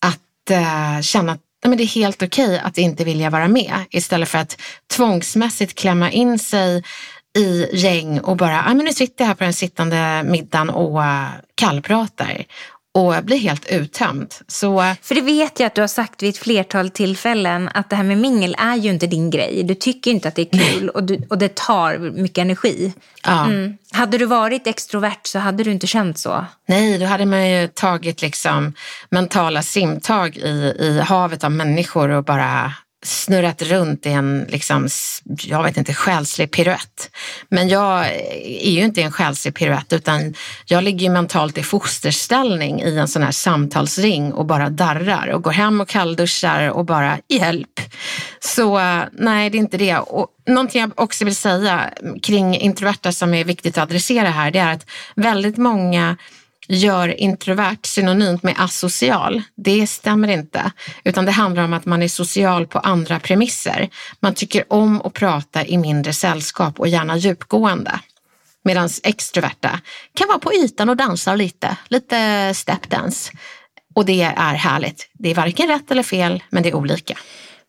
Att 0.00 0.50
uh, 0.50 1.00
känna 1.00 1.32
att 1.32 1.40
nej, 1.64 1.68
men 1.68 1.78
det 1.78 1.84
är 1.84 1.86
helt 1.86 2.22
okej 2.22 2.46
okay 2.46 2.58
att 2.58 2.78
inte 2.78 3.04
vilja 3.04 3.30
vara 3.30 3.48
med 3.48 3.74
istället 3.90 4.28
för 4.28 4.38
att 4.38 4.60
tvångsmässigt 4.90 5.74
klämma 5.74 6.10
in 6.10 6.38
sig 6.38 6.82
i 7.38 7.66
gäng 7.72 8.20
och 8.20 8.36
bara, 8.36 8.64
ah, 8.64 8.74
men 8.74 8.84
nu 8.84 8.92
sitter 8.92 9.24
jag 9.24 9.28
här 9.28 9.34
på 9.34 9.44
den 9.44 9.52
sittande 9.52 10.22
middagen 10.22 10.70
och 10.70 10.98
uh, 10.98 11.28
kallpratar 11.54 12.44
och 12.94 13.24
blir 13.24 13.36
helt 13.36 13.66
uttömd. 13.66 14.34
Så... 14.46 14.94
För 15.02 15.14
det 15.14 15.20
vet 15.20 15.60
jag 15.60 15.66
att 15.66 15.74
du 15.74 15.80
har 15.80 15.88
sagt 15.88 16.22
vid 16.22 16.30
ett 16.30 16.38
flertal 16.38 16.90
tillfällen 16.90 17.70
att 17.74 17.90
det 17.90 17.96
här 17.96 18.04
med 18.04 18.18
mingel 18.18 18.56
är 18.58 18.76
ju 18.76 18.90
inte 18.90 19.06
din 19.06 19.30
grej. 19.30 19.62
Du 19.62 19.74
tycker 19.74 20.10
inte 20.10 20.28
att 20.28 20.34
det 20.34 20.54
är 20.54 20.58
kul 20.58 20.88
och, 20.88 21.04
du, 21.04 21.26
och 21.30 21.38
det 21.38 21.54
tar 21.54 21.98
mycket 21.98 22.38
energi. 22.38 22.92
Ja. 23.22 23.44
Mm. 23.44 23.76
Hade 23.92 24.18
du 24.18 24.26
varit 24.26 24.66
extrovert 24.66 25.26
så 25.26 25.38
hade 25.38 25.64
du 25.64 25.70
inte 25.70 25.86
känt 25.86 26.18
så. 26.18 26.44
Nej, 26.66 26.98
då 26.98 27.06
hade 27.06 27.26
man 27.26 27.50
ju 27.50 27.68
tagit 27.68 28.22
liksom 28.22 28.72
mentala 29.10 29.62
simtag 29.62 30.36
i, 30.36 30.74
i 30.80 31.00
havet 31.00 31.44
av 31.44 31.50
människor 31.50 32.08
och 32.08 32.24
bara 32.24 32.72
snurrat 33.02 33.62
runt 33.62 34.06
i 34.06 34.10
en, 34.10 34.46
liksom, 34.48 34.88
jag 35.24 35.62
vet 35.62 35.76
inte, 35.76 35.94
själslig 35.94 36.50
piruett. 36.50 37.10
Men 37.48 37.68
jag 37.68 38.06
är 38.44 38.70
ju 38.70 38.80
inte 38.80 39.00
i 39.00 39.04
en 39.04 39.12
själslig 39.12 39.54
piruett 39.54 39.92
utan 39.92 40.34
jag 40.64 40.84
ligger 40.84 41.10
mentalt 41.10 41.58
i 41.58 41.62
fosterställning 41.62 42.82
i 42.82 42.98
en 42.98 43.08
sån 43.08 43.22
här 43.22 43.30
samtalsring 43.30 44.32
och 44.32 44.46
bara 44.46 44.70
darrar 44.70 45.28
och 45.28 45.42
går 45.42 45.50
hem 45.50 45.80
och 45.80 45.88
kallduschar 45.88 46.68
och 46.68 46.84
bara 46.84 47.18
hjälp. 47.28 47.80
Så 48.40 48.78
nej, 49.12 49.50
det 49.50 49.58
är 49.58 49.60
inte 49.60 49.78
det. 49.78 49.98
Och 49.98 50.28
någonting 50.46 50.80
jag 50.80 50.92
också 50.96 51.24
vill 51.24 51.36
säga 51.36 51.90
kring 52.22 52.56
introverta 52.56 53.12
som 53.12 53.34
är 53.34 53.44
viktigt 53.44 53.78
att 53.78 53.82
adressera 53.82 54.28
här, 54.28 54.50
det 54.50 54.58
är 54.58 54.72
att 54.72 54.86
väldigt 55.14 55.56
många 55.56 56.16
gör 56.70 57.20
introvert 57.20 57.78
synonymt 57.82 58.42
med 58.42 58.54
asocial. 58.58 59.42
Det 59.56 59.86
stämmer 59.86 60.28
inte, 60.28 60.72
utan 61.04 61.24
det 61.24 61.30
handlar 61.30 61.64
om 61.64 61.72
att 61.72 61.84
man 61.84 62.02
är 62.02 62.08
social 62.08 62.66
på 62.66 62.78
andra 62.78 63.20
premisser. 63.20 63.88
Man 64.20 64.34
tycker 64.34 64.72
om 64.72 65.02
att 65.02 65.14
prata 65.14 65.66
i 65.66 65.78
mindre 65.78 66.12
sällskap 66.12 66.80
och 66.80 66.88
gärna 66.88 67.16
djupgående. 67.16 68.00
Medan 68.64 68.88
extroverta 69.02 69.80
kan 70.14 70.28
vara 70.28 70.38
på 70.38 70.54
ytan 70.54 70.88
och 70.88 70.96
dansa 70.96 71.34
lite, 71.34 71.76
lite 71.88 72.52
stepdance. 72.54 73.32
Och 73.94 74.04
det 74.04 74.22
är 74.22 74.54
härligt. 74.54 75.10
Det 75.12 75.30
är 75.30 75.34
varken 75.34 75.68
rätt 75.68 75.90
eller 75.90 76.02
fel, 76.02 76.42
men 76.50 76.62
det 76.62 76.68
är 76.68 76.74
olika. 76.74 77.18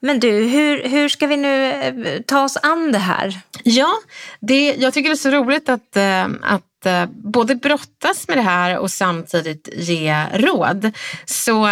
Men 0.01 0.20
du, 0.20 0.31
hur, 0.31 0.89
hur 0.89 1.10
ska 1.10 1.27
vi 1.27 1.38
nu 1.38 1.72
eh, 1.72 2.22
ta 2.22 2.43
oss 2.43 2.58
an 2.62 2.91
det 2.91 2.98
här? 2.98 3.39
Ja, 3.63 3.91
det, 4.39 4.74
jag 4.74 4.93
tycker 4.93 5.10
det 5.10 5.13
är 5.13 5.15
så 5.15 5.29
roligt 5.29 5.70
att, 5.70 5.98
eh, 5.98 6.25
att 6.41 6.86
eh, 6.86 7.05
både 7.05 7.55
brottas 7.55 8.27
med 8.27 8.38
det 8.38 8.41
här 8.41 8.77
och 8.77 8.91
samtidigt 8.91 9.70
ge 9.74 10.25
råd. 10.34 10.91
Så 11.25 11.67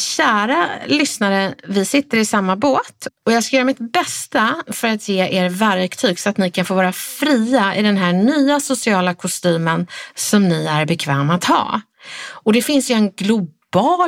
kära 0.00 0.68
lyssnare, 0.86 1.54
vi 1.66 1.84
sitter 1.84 2.18
i 2.18 2.24
samma 2.24 2.56
båt 2.56 3.06
och 3.26 3.32
jag 3.32 3.44
ska 3.44 3.56
göra 3.56 3.66
mitt 3.66 3.92
bästa 3.92 4.62
för 4.66 4.88
att 4.88 5.08
ge 5.08 5.28
er 5.28 5.48
verktyg 5.48 6.18
så 6.18 6.30
att 6.30 6.36
ni 6.36 6.50
kan 6.50 6.64
få 6.64 6.74
vara 6.74 6.92
fria 6.92 7.76
i 7.76 7.82
den 7.82 7.96
här 7.96 8.12
nya 8.12 8.60
sociala 8.60 9.14
kostymen 9.14 9.86
som 10.14 10.48
ni 10.48 10.66
är 10.66 10.86
bekväma 10.86 11.34
att 11.34 11.44
ha. 11.44 11.80
Och 12.28 12.52
det 12.52 12.62
finns 12.62 12.90
ju 12.90 12.94
en 12.94 13.10
global 13.10 13.61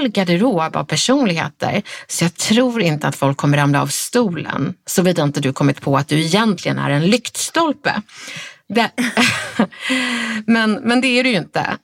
garderob 0.09 0.77
av 0.77 0.85
personligheter 0.85 1.83
så 2.07 2.25
jag 2.25 2.35
tror 2.35 2.83
inte 2.83 3.09
att 3.09 3.17
folk 3.17 3.37
kommer 3.37 3.59
ramla 3.59 3.83
av 3.83 3.87
stolen 3.87 4.75
såvida 4.87 5.23
inte 5.23 5.41
du 5.41 5.53
kommit 5.53 5.81
på 5.81 5.97
att 5.97 6.09
du 6.09 6.21
egentligen 6.21 6.79
är 6.79 6.91
en 6.91 7.07
lyktstolpe. 7.07 8.03
Det, 8.69 8.91
men, 10.47 10.73
men 10.73 11.01
det 11.01 11.09
är 11.09 11.25
du 11.25 11.31
ju 11.31 11.37
inte. 11.37 11.77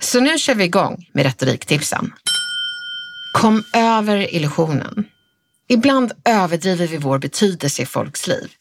Så 0.00 0.20
nu 0.20 0.38
kör 0.38 0.54
vi 0.54 0.64
igång 0.64 1.06
med 1.12 1.24
retoriktipsen. 1.24 2.12
Kom 3.34 3.64
över 3.74 4.34
illusionen. 4.34 5.04
Ibland 5.70 6.12
överdriver 6.24 6.86
vi 6.86 6.96
vår 6.96 7.18
betydelse 7.18 7.82
i 7.82 7.86
folks 7.86 8.26
liv. 8.26 8.52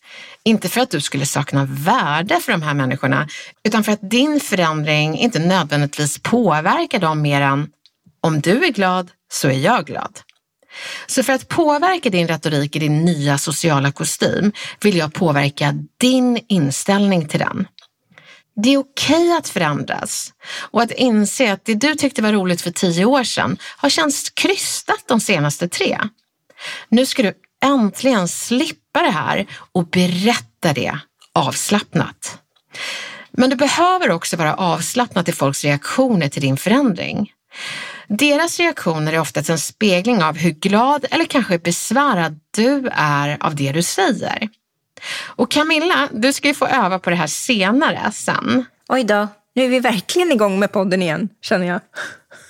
Inte 0.43 0.69
för 0.69 0.81
att 0.81 0.91
du 0.91 1.01
skulle 1.01 1.25
sakna 1.25 1.65
värde 1.69 2.39
för 2.39 2.51
de 2.51 2.61
här 2.61 2.73
människorna, 2.73 3.27
utan 3.63 3.83
för 3.83 3.91
att 3.91 4.09
din 4.09 4.39
förändring 4.39 5.17
inte 5.17 5.39
nödvändigtvis 5.39 6.19
påverkar 6.19 6.99
dem 6.99 7.21
mer 7.21 7.41
än 7.41 7.69
om 8.27 8.41
du 8.41 8.65
är 8.65 8.71
glad 8.71 9.11
så 9.31 9.47
är 9.47 9.59
jag 9.59 9.85
glad. 9.85 10.19
Så 11.07 11.23
för 11.23 11.33
att 11.33 11.47
påverka 11.47 12.09
din 12.09 12.27
retorik 12.27 12.75
i 12.75 12.79
din 12.79 13.05
nya 13.05 13.37
sociala 13.37 13.91
kostym 13.91 14.51
vill 14.81 14.97
jag 14.97 15.13
påverka 15.13 15.73
din 15.97 16.39
inställning 16.49 17.27
till 17.27 17.39
den. 17.39 17.67
Det 18.63 18.73
är 18.73 18.77
okej 18.77 19.15
okay 19.15 19.37
att 19.37 19.49
förändras 19.49 20.33
och 20.71 20.81
att 20.81 20.91
inse 20.91 21.53
att 21.53 21.65
det 21.65 21.73
du 21.73 21.95
tyckte 21.95 22.21
var 22.21 22.33
roligt 22.33 22.61
för 22.61 22.71
tio 22.71 23.05
år 23.05 23.23
sedan 23.23 23.57
har 23.77 23.89
känts 23.89 24.29
krystat 24.29 25.03
de 25.07 25.19
senaste 25.19 25.67
tre. 25.67 25.99
Nu 26.89 27.05
ska 27.05 27.23
du 27.23 27.33
äntligen 27.63 28.27
slippa 28.27 29.01
det 29.01 29.11
här 29.11 29.47
och 29.71 29.87
berätta 29.87 30.73
det 30.73 30.99
avslappnat. 31.33 32.37
Men 33.31 33.49
du 33.49 33.55
behöver 33.55 34.11
också 34.11 34.37
vara 34.37 34.55
avslappnad 34.55 35.25
till 35.25 35.33
folks 35.33 35.63
reaktioner 35.63 36.29
till 36.29 36.41
din 36.41 36.57
förändring. 36.57 37.31
Deras 38.09 38.59
reaktioner 38.59 39.13
är 39.13 39.19
oftast 39.19 39.49
en 39.49 39.59
spegling 39.59 40.23
av 40.23 40.37
hur 40.37 40.51
glad 40.51 41.05
eller 41.11 41.25
kanske 41.25 41.59
besvärad 41.59 42.39
du 42.51 42.89
är 42.91 43.37
av 43.39 43.55
det 43.55 43.71
du 43.71 43.81
säger. 43.83 44.49
Och 45.25 45.51
Camilla, 45.51 46.09
du 46.11 46.33
ska 46.33 46.47
ju 46.47 46.53
få 46.53 46.67
öva 46.67 46.99
på 46.99 47.09
det 47.09 47.15
här 47.15 47.27
senare 47.27 48.11
sen. 48.13 48.65
Oj 48.89 49.03
då, 49.03 49.27
nu 49.55 49.63
är 49.63 49.69
vi 49.69 49.79
verkligen 49.79 50.31
igång 50.31 50.59
med 50.59 50.71
podden 50.71 51.01
igen, 51.01 51.29
känner 51.41 51.67
jag. 51.67 51.79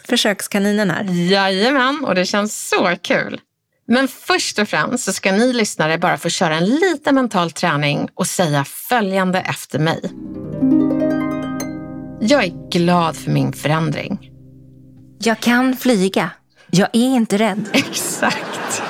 Försökskaninen 0.07 0.91
här. 0.91 1.03
Jajamän, 1.03 2.05
och 2.05 2.15
det 2.15 2.25
känns 2.25 2.69
så 2.69 2.95
kul. 3.01 3.41
Men 3.87 4.07
först 4.07 4.59
och 4.59 4.69
främst 4.69 5.03
så 5.03 5.13
ska 5.13 5.31
ni 5.31 5.53
lyssnare 5.53 5.97
bara 5.97 6.17
få 6.17 6.29
köra 6.29 6.55
en 6.55 6.65
liten 6.65 7.15
mental 7.15 7.51
träning 7.51 8.09
och 8.13 8.27
säga 8.27 8.65
följande 8.65 9.39
efter 9.39 9.79
mig. 9.79 10.01
Jag 12.21 12.43
är 12.43 12.69
glad 12.71 13.15
för 13.15 13.31
min 13.31 13.53
förändring. 13.53 14.26
Jag 15.19 15.39
kan 15.39 15.75
flyga. 15.75 16.29
Jag 16.71 16.89
är 16.93 17.15
inte 17.15 17.37
rädd. 17.37 17.69
Exakt. 17.73 18.81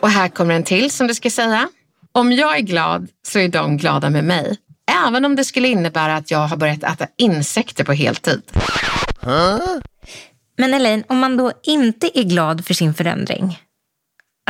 Och 0.00 0.10
här 0.10 0.28
kommer 0.28 0.54
en 0.54 0.64
till 0.64 0.90
som 0.90 1.06
du 1.06 1.14
ska 1.14 1.30
säga. 1.30 1.68
Om 2.12 2.32
jag 2.32 2.56
är 2.56 2.60
glad 2.60 3.08
så 3.26 3.38
är 3.38 3.48
de 3.48 3.76
glada 3.76 4.10
med 4.10 4.24
mig. 4.24 4.56
Även 5.06 5.24
om 5.24 5.36
det 5.36 5.44
skulle 5.44 5.68
innebära 5.68 6.16
att 6.16 6.30
jag 6.30 6.38
har 6.38 6.56
börjat 6.56 6.82
äta 6.82 7.06
insekter 7.18 7.84
på 7.84 7.92
heltid. 7.92 8.42
Men 10.58 10.74
Elaine, 10.74 11.04
om 11.08 11.18
man 11.18 11.36
då 11.36 11.52
inte 11.62 12.18
är 12.18 12.22
glad 12.22 12.64
för 12.66 12.74
sin 12.74 12.94
förändring, 12.94 13.58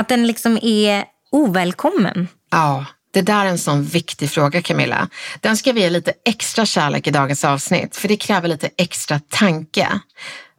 att 0.00 0.08
den 0.08 0.26
liksom 0.26 0.58
är 0.62 1.04
ovälkommen? 1.32 2.28
Ja, 2.50 2.86
det 3.12 3.22
där 3.22 3.44
är 3.44 3.48
en 3.48 3.58
sån 3.58 3.84
viktig 3.84 4.30
fråga 4.30 4.62
Camilla. 4.62 5.08
Den 5.40 5.56
ska 5.56 5.72
vi 5.72 5.80
ge 5.80 5.90
lite 5.90 6.12
extra 6.24 6.66
kärlek 6.66 7.06
i 7.06 7.10
dagens 7.10 7.44
avsnitt, 7.44 7.96
för 7.96 8.08
det 8.08 8.16
kräver 8.16 8.48
lite 8.48 8.70
extra 8.76 9.20
tanke. 9.28 10.00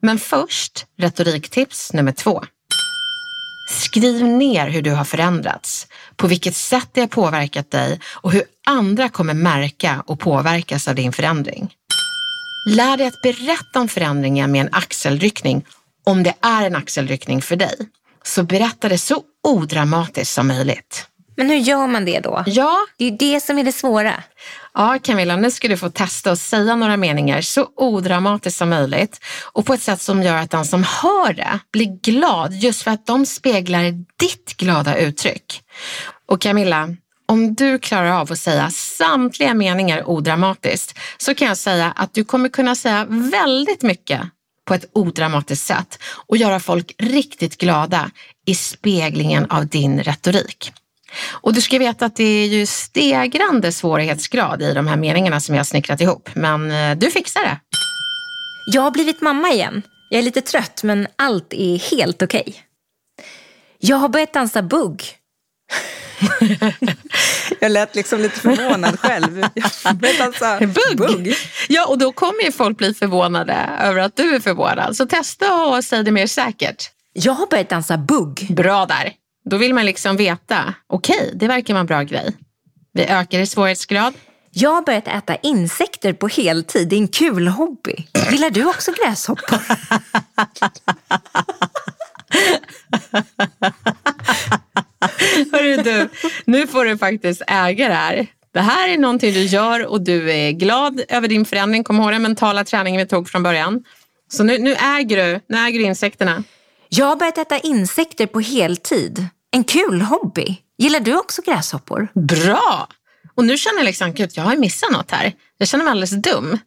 Men 0.02 0.20
först 0.20 0.86
retoriktips 0.98 1.94
nummer 1.94 2.12
två. 2.12 2.44
Skriv 3.70 4.24
ner 4.24 4.68
hur 4.70 4.82
du 4.82 4.92
har 4.92 5.04
förändrats, 5.04 5.88
på 6.16 6.28
vilket 6.28 6.56
sätt 6.56 6.90
det 6.92 7.02
har 7.02 7.08
påverkat 7.08 7.72
dig 7.72 8.00
och 8.06 8.32
hur 8.32 8.44
andra 8.66 9.10
kommer 9.10 9.34
märka 9.34 10.04
och 10.08 10.20
påverkas 10.20 10.88
av 10.88 10.96
din 10.96 11.14
förändring. 11.14 11.74
Lär 12.70 12.98
dig 12.98 13.08
att 13.08 13.22
berätta 13.22 13.80
om 13.80 13.88
förändringen 13.88 14.52
med 14.52 14.62
en 14.62 14.74
axelryckning, 14.74 15.66
om 16.06 16.24
det 16.24 16.34
är 16.42 16.66
en 16.66 16.76
axelryckning 16.76 17.42
för 17.42 17.56
dig. 17.56 17.76
Så 18.24 18.44
berätta 18.44 18.90
det 18.90 18.98
så 18.98 19.24
odramatiskt 19.44 20.34
som 20.34 20.48
möjligt. 20.48 21.08
Men 21.36 21.50
hur 21.50 21.58
gör 21.58 21.88
man 21.88 22.06
det 22.06 22.20
då? 22.20 22.44
Ja. 22.46 22.78
Det 22.98 23.06
är 23.06 23.12
ju 23.12 23.18
det 23.18 23.40
som 23.40 23.60
är 23.60 23.64
det 23.64 23.72
svåra. 23.72 24.24
Ja, 24.74 25.00
Camilla, 25.04 25.36
nu 25.36 25.52
ska 25.52 25.68
du 25.68 25.78
få 25.78 25.90
testa 25.90 26.32
att 26.32 26.40
säga 26.40 26.76
några 26.76 26.98
meningar 26.98 27.42
så 27.42 27.68
odramatiskt 27.76 28.58
som 28.58 28.70
möjligt 28.70 29.20
och 29.54 29.66
på 29.66 29.74
ett 29.74 29.82
sätt 29.82 30.02
som 30.02 30.24
gör 30.24 30.36
att 30.36 30.52
den 30.52 30.66
som 30.66 30.84
hör 30.84 31.34
det 31.34 31.60
blir 31.72 32.02
glad 32.02 32.54
just 32.54 32.82
för 32.82 32.92
att 32.92 33.06
de 33.06 33.26
speglar 33.26 33.84
ditt 34.20 34.58
glada 34.58 34.98
uttryck. 34.98 35.62
Och 36.28 36.42
Camilla, 36.42 36.90
om 37.26 37.56
du 37.56 37.80
klarar 37.80 38.12
av 38.12 38.32
att 38.32 38.40
säga 38.40 38.70
samtliga 38.70 39.54
meningar 39.54 40.10
odramatiskt 40.10 41.00
så 41.18 41.36
kan 41.36 41.48
jag 41.48 41.58
säga 41.58 41.94
att 41.96 42.14
du 42.14 42.24
kommer 42.24 42.50
kunna 42.50 42.76
säga 42.76 43.06
väldigt 43.10 43.82
mycket 43.82 44.22
på 44.66 44.74
ett 44.74 44.86
odramatiskt 44.94 45.66
sätt 45.66 46.00
och 46.28 46.38
göra 46.38 46.60
folk 46.60 46.96
riktigt 46.98 47.58
glada 47.58 48.12
i 48.46 48.56
speglingen 48.56 49.52
av 49.52 49.68
din 49.68 50.04
retorik. 50.04 50.72
Och 51.32 51.54
du 51.54 51.62
ska 51.62 51.80
veta 51.80 52.06
att 52.06 52.16
det 52.16 52.24
är 52.24 52.48
ju 52.48 52.66
stegrande 52.66 53.72
svårighetsgrad 53.72 54.62
i 54.62 54.74
de 54.74 54.88
här 54.88 54.96
meningarna 54.96 55.40
som 55.40 55.56
jag 55.56 55.60
har 55.60 55.66
snickrat 55.66 56.02
ihop. 56.02 56.30
Men 56.34 56.72
eh, 56.72 56.98
du 56.98 57.12
fixar 57.12 57.42
det. 57.42 57.60
Jag 58.66 58.82
har 58.82 58.92
blivit 58.92 59.22
mamma 59.22 59.50
igen. 59.50 59.82
Jag 60.10 60.20
är 60.20 60.24
lite 60.24 60.42
trött 60.42 60.84
men 60.84 61.08
allt 61.16 61.54
är 61.54 61.96
helt 61.96 62.22
okej. 62.22 62.44
Okay. 62.48 62.54
Jag 63.80 63.98
har 63.98 64.10
börjat 64.10 64.34
dansa 64.34 64.62
bugg. 64.62 65.04
jag 67.60 67.72
lät 67.72 67.96
liksom 67.96 68.20
lite 68.20 68.40
förvånad 68.40 69.00
själv. 69.00 69.46
Jag 69.84 69.96
börjat 69.96 70.18
dansa 70.18 70.60
bugg. 70.60 70.98
bugg. 70.98 71.36
Ja, 71.68 71.88
och 71.88 71.98
då 71.98 72.12
kommer 72.12 72.44
ju 72.44 72.52
folk 72.52 72.78
bli 72.78 72.94
förvånade 72.94 73.70
över 73.82 74.02
att 74.02 74.16
du 74.16 74.36
är 74.36 74.40
förvånad. 74.40 74.98
Så 74.98 75.06
testa 75.06 75.54
och 75.54 75.84
säg 75.84 76.04
det 76.04 76.12
mer 76.12 76.28
säkert. 76.28 76.90
Jag 77.14 77.34
har 77.34 77.48
börjat 77.48 77.70
dansa 77.70 77.98
bugg. 77.98 78.48
Bra 78.50 78.86
där. 78.86 79.14
Då 79.46 79.58
vill 79.58 79.74
man 79.74 79.86
liksom 79.86 80.18
veta, 80.18 80.74
okej, 80.88 81.16
okay, 81.18 81.32
det 81.34 81.48
verkar 81.48 81.74
vara 81.74 81.82
en 81.82 81.86
bra 81.86 82.04
grej. 82.04 82.38
Vi 82.94 83.06
ökar 83.06 83.40
i 83.40 83.46
svårighetsgrad. 83.46 84.14
Jag 84.52 84.70
har 84.70 84.82
börjat 84.82 85.08
äta 85.08 85.36
insekter 85.36 86.14
på 86.14 86.28
heltid. 86.28 86.90
Det 86.90 86.96
är 86.96 87.00
en 87.00 87.08
kul 87.08 87.48
hobby. 87.48 87.96
Gillar 88.32 88.50
du 88.50 88.66
också 88.66 88.92
gräshoppor? 88.92 89.60
Hörru 95.52 95.78
du, 95.78 96.10
nu 96.46 96.68
får 96.68 96.86
du 96.86 96.98
faktiskt 96.98 97.42
äga 97.48 97.88
det 97.88 97.94
här. 97.94 98.28
Det 98.54 98.60
här 98.60 98.90
är 98.90 98.98
någonting 98.98 99.34
du 99.34 99.44
gör 99.44 99.86
och 99.86 100.02
du 100.02 100.32
är 100.32 100.52
glad 100.52 101.02
över 101.10 101.28
din 101.28 101.46
förändring. 101.46 101.84
Kom 101.84 102.00
ihåg 102.00 102.12
den 102.12 102.22
mentala 102.22 102.64
träningen 102.64 103.00
vi 103.00 103.08
tog 103.08 103.30
från 103.30 103.44
början. 103.44 103.84
Så 104.32 104.44
nu, 104.44 104.58
nu, 104.58 104.76
äger 104.76 105.18
du, 105.18 105.40
nu 105.48 105.58
äger 105.58 105.80
du 105.80 105.86
insekterna. 105.86 106.44
Jag 106.96 107.06
har 107.06 107.16
börjat 107.16 107.38
äta 107.38 107.60
insekter 107.60 108.26
på 108.26 108.40
heltid. 108.40 109.28
en 109.52 109.64
kul 109.64 110.02
hobby. 110.02 110.58
Gillar 110.78 111.00
du 111.00 111.18
också 111.18 111.42
gräshoppor? 111.42 112.08
Bra! 112.14 112.88
Och 113.36 113.46
nu 113.46 113.58
känner 113.58 113.78
jag 113.78 113.86
liksom, 113.86 114.14
gud, 114.14 114.32
jag 114.34 114.44
har 114.44 114.58
missat 114.58 114.92
något 114.92 115.12
här. 115.12 115.34
Jag 115.58 115.68
känner 115.68 115.84
mig 115.84 115.92
alldeles 115.92 116.12
dum. 116.22 116.58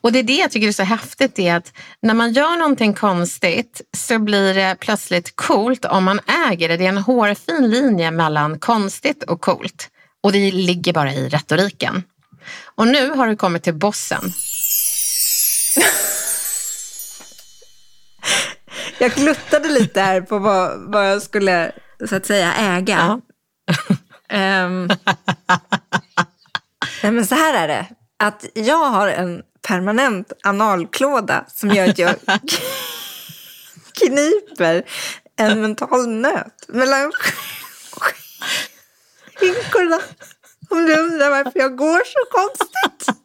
Och 0.00 0.12
det 0.12 0.18
är 0.18 0.22
det 0.22 0.36
jag 0.36 0.50
tycker 0.50 0.68
är 0.68 0.72
så 0.72 0.82
häftigt, 0.82 1.38
är 1.38 1.54
att 1.54 1.72
när 2.02 2.14
man 2.14 2.32
gör 2.32 2.56
någonting 2.56 2.94
konstigt 2.94 3.80
så 3.96 4.18
blir 4.18 4.54
det 4.54 4.76
plötsligt 4.80 5.36
coolt 5.36 5.84
om 5.84 6.04
man 6.04 6.20
äger 6.50 6.68
det. 6.68 6.76
Det 6.76 6.84
är 6.84 6.88
en 6.88 6.98
hårfin 6.98 7.70
linje 7.70 8.10
mellan 8.10 8.58
konstigt 8.58 9.22
och 9.22 9.40
coolt. 9.40 9.88
Och 10.22 10.32
det 10.32 10.52
ligger 10.52 10.92
bara 10.92 11.12
i 11.14 11.28
retoriken. 11.28 12.02
Och 12.74 12.86
nu 12.86 13.10
har 13.10 13.26
du 13.26 13.36
kommit 13.36 13.62
till 13.62 13.74
bossen. 13.74 14.32
Jag 19.02 19.12
gluttade 19.12 19.68
lite 19.68 20.00
här 20.00 20.20
på 20.20 20.38
vad, 20.38 20.92
vad 20.92 21.10
jag 21.10 21.22
skulle 21.22 21.72
så 22.08 22.16
att 22.16 22.26
säga 22.26 22.54
äga. 22.54 23.20
Ja. 24.30 24.64
um, 24.66 24.90
nej 27.02 27.12
men 27.12 27.26
så 27.26 27.34
här 27.34 27.54
är 27.54 27.68
det, 27.68 27.86
att 28.16 28.44
jag 28.54 28.90
har 28.90 29.08
en 29.08 29.42
permanent 29.68 30.32
analklåda 30.42 31.44
som 31.48 31.70
gör 31.70 31.88
att 31.88 31.98
jag 31.98 32.14
kniper 33.92 34.84
en 35.36 35.60
mental 35.60 36.08
nöt 36.08 36.68
mellan 36.68 37.12
skinkorna. 39.34 40.00
Om 40.68 40.86
du 40.86 40.98
undrar 40.98 41.30
varför 41.30 41.58
jag 41.58 41.76
går 41.76 42.02
så 42.04 42.30
konstigt. 42.30 43.21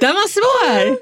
Den 0.00 0.14
var 0.14 0.28
svår. 0.28 0.98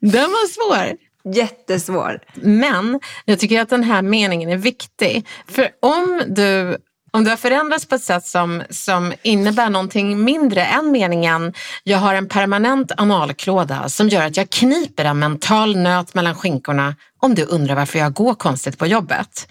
Den 0.00 0.30
var 0.30 0.48
svår. 0.48 0.96
Jättesvår. 1.34 2.20
Men 2.34 3.00
jag 3.24 3.38
tycker 3.38 3.60
att 3.60 3.68
den 3.68 3.84
här 3.84 4.02
meningen 4.02 4.50
är 4.50 4.56
viktig. 4.56 5.26
För 5.48 5.68
om 5.80 6.22
du 6.26 6.76
om 7.10 7.24
du 7.24 7.30
har 7.30 7.36
förändrats 7.36 7.86
på 7.86 7.94
ett 7.94 8.02
sätt 8.02 8.24
som, 8.24 8.62
som 8.70 9.12
innebär 9.22 9.70
någonting 9.70 10.24
mindre 10.24 10.64
än 10.64 10.92
meningen 10.92 11.52
jag 11.84 11.98
har 11.98 12.14
en 12.14 12.28
permanent 12.28 12.92
analklåda 12.96 13.88
som 13.88 14.08
gör 14.08 14.26
att 14.26 14.36
jag 14.36 14.50
kniper 14.50 15.04
en 15.04 15.18
mental 15.18 15.76
nöt 15.76 16.14
mellan 16.14 16.34
skinkorna 16.34 16.94
om 17.18 17.34
du 17.34 17.44
undrar 17.44 17.74
varför 17.74 17.98
jag 17.98 18.12
går 18.12 18.34
konstigt 18.34 18.78
på 18.78 18.86
jobbet. 18.86 19.48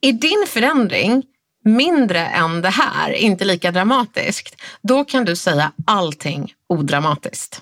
Är 0.00 0.12
din 0.12 0.44
förändring 0.48 1.22
mindre 1.64 2.26
än 2.26 2.62
det 2.62 2.68
här, 2.68 3.12
inte 3.12 3.44
lika 3.44 3.70
dramatiskt, 3.70 4.62
då 4.82 5.04
kan 5.04 5.24
du 5.24 5.36
säga 5.36 5.72
allting 5.84 6.54
odramatiskt. 6.66 7.60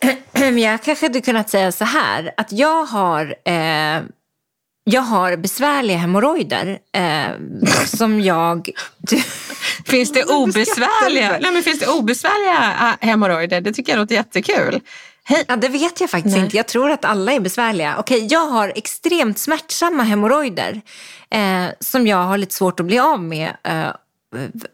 Jag 0.58 0.82
kanske 0.82 1.06
hade 1.06 1.20
kunnat 1.20 1.50
säga 1.50 1.72
så 1.72 1.84
här, 1.84 2.30
att 2.36 2.52
jag 2.52 2.84
har 2.84 3.34
eh, 3.44 4.02
jag 4.90 5.02
har 5.02 5.36
besvärliga 5.36 5.96
hemorrojder 5.96 6.78
eh, 6.92 7.30
som 7.86 8.20
jag... 8.20 8.70
finns, 9.86 10.12
det 10.12 10.24
obesvärliga, 10.28 11.38
nej, 11.40 11.52
men 11.52 11.62
finns 11.62 11.78
det 11.78 11.88
obesvärliga 11.88 12.96
äh, 13.00 13.08
hemorrojder? 13.08 13.60
Det 13.60 13.72
tycker 13.72 13.92
jag 13.92 13.98
låter 13.98 14.14
jättekul. 14.14 14.80
Hej. 15.28 15.44
Ja, 15.48 15.56
det 15.56 15.68
vet 15.68 16.00
jag 16.00 16.10
faktiskt 16.10 16.36
nej. 16.36 16.44
inte. 16.44 16.56
Jag 16.56 16.66
tror 16.66 16.90
att 16.90 17.04
alla 17.04 17.32
är 17.32 17.40
besvärliga. 17.40 17.96
Okej, 17.98 18.26
jag 18.30 18.46
har 18.46 18.72
extremt 18.76 19.38
smärtsamma 19.38 20.02
hemorrojder 20.02 20.80
eh, 21.30 21.66
som 21.80 22.06
jag 22.06 22.24
har 22.24 22.38
lite 22.38 22.54
svårt 22.54 22.80
att 22.80 22.86
bli 22.86 22.98
av 22.98 23.22
med 23.22 23.56
eh, 23.64 23.90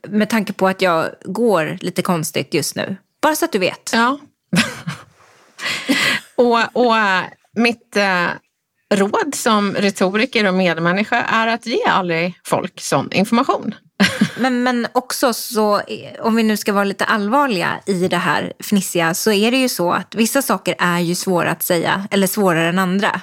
med 0.08 0.30
tanke 0.30 0.52
på 0.52 0.68
att 0.68 0.82
jag 0.82 1.11
går 1.25 1.78
lite 1.80 2.02
konstigt 2.02 2.54
just 2.54 2.76
nu. 2.76 2.96
Bara 3.23 3.37
så 3.37 3.44
att 3.44 3.52
du 3.52 3.58
vet. 3.58 3.90
Ja. 3.92 4.18
och, 6.34 6.87
och 6.87 6.94
mitt 7.52 7.96
eh, 7.96 8.26
råd 8.94 9.34
som 9.34 9.75
retoriker 9.75 10.49
och 10.49 10.54
medmänniska 10.54 11.23
är 11.23 11.46
att 11.46 11.66
ge 11.66 11.84
aldrig 11.84 12.40
folk 12.44 12.80
sån 12.80 13.12
information. 13.12 13.75
Men, 14.37 14.62
men 14.62 14.87
också 14.92 15.33
så, 15.33 15.80
om 16.21 16.37
vi 16.37 16.42
nu 16.42 16.56
ska 16.56 16.73
vara 16.73 16.85
lite 16.85 17.04
allvarliga 17.04 17.80
i 17.87 18.09
det 18.09 18.16
här 18.16 18.52
fnissiga, 18.61 19.14
så 19.14 19.33
är 19.33 19.50
det 19.50 19.56
ju 19.56 19.68
så 19.68 19.92
att 19.92 20.14
vissa 20.14 20.42
saker 20.42 20.75
är 20.78 21.00
ju 21.00 21.14
svåra 21.14 21.50
att 21.50 21.62
säga, 21.62 22.09
eller 22.11 22.26
svårare 22.26 22.68
än 22.68 22.78
andra. 22.78 23.21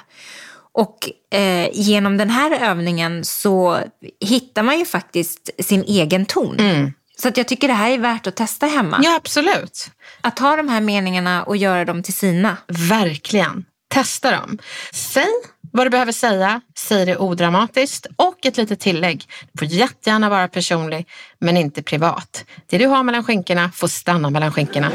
Och 0.74 1.10
eh, 1.38 1.68
genom 1.72 2.16
den 2.16 2.30
här 2.30 2.70
övningen 2.70 3.24
så 3.24 3.78
hittar 4.20 4.62
man 4.62 4.78
ju 4.78 4.84
faktiskt 4.84 5.50
sin 5.58 5.84
egen 5.84 6.26
ton. 6.26 6.56
Mm. 6.58 6.92
Så 7.16 7.28
att 7.28 7.36
jag 7.36 7.48
tycker 7.48 7.68
det 7.68 7.74
här 7.74 7.90
är 7.90 7.98
värt 7.98 8.26
att 8.26 8.36
testa 8.36 8.66
hemma. 8.66 9.00
Ja, 9.02 9.16
absolut. 9.16 9.90
Att 10.20 10.36
ta 10.36 10.56
de 10.56 10.68
här 10.68 10.80
meningarna 10.80 11.42
och 11.42 11.56
göra 11.56 11.84
dem 11.84 12.02
till 12.02 12.14
sina. 12.14 12.56
Verkligen. 12.88 13.64
Testa 13.92 14.30
dem. 14.30 14.58
Säg 14.92 15.26
vad 15.72 15.86
du 15.86 15.90
behöver 15.90 16.12
säga, 16.12 16.60
säg 16.78 17.06
det 17.06 17.16
odramatiskt 17.16 18.06
och 18.16 18.46
ett 18.46 18.56
litet 18.56 18.80
tillägg. 18.80 19.24
Du 19.52 19.58
får 19.58 19.78
jättegärna 19.78 20.30
vara 20.30 20.48
personlig, 20.48 21.08
men 21.38 21.56
inte 21.56 21.82
privat. 21.82 22.44
Det 22.66 22.78
du 22.78 22.86
har 22.86 23.02
mellan 23.02 23.24
skinkorna 23.24 23.70
får 23.74 23.88
stanna 23.88 24.30
mellan 24.30 24.52
skinkorna. 24.52 24.90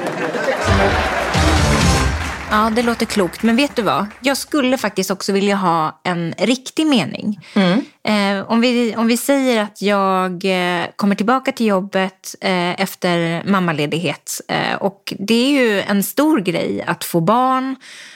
Ja, 2.52 2.72
det 2.76 2.84
låter 2.84 3.06
klokt. 3.06 3.44
Men 3.44 3.56
vet 3.56 3.76
du 3.76 3.82
vad? 3.82 4.08
Jag 4.20 4.38
skulle 4.38 4.78
faktiskt 4.78 5.12
också 5.12 5.32
vilja 5.34 5.56
ha 5.56 6.02
en 6.04 6.34
riktig 6.38 6.88
mening. 6.88 7.40
Mm. 7.54 7.86
Eh, 8.04 8.52
om, 8.52 8.62
vi, 8.62 8.96
om 8.96 9.08
vi 9.08 9.18
säger 9.18 9.64
att 9.64 9.82
jag 9.82 10.46
eh, 10.46 10.86
kommer 10.96 11.16
tillbaka 11.16 11.52
till 11.52 11.66
jobbet 11.66 12.36
eh, 12.42 12.82
efter 12.82 13.44
mammaledighet. 13.46 14.42
Eh, 14.48 14.76
och 14.76 15.14
det 15.20 15.34
är 15.34 15.50
ju 15.50 15.82
en 15.82 16.04
stor 16.04 16.40
grej 16.40 16.84
att 16.88 17.04
få 17.04 17.22
barn. 17.22 17.76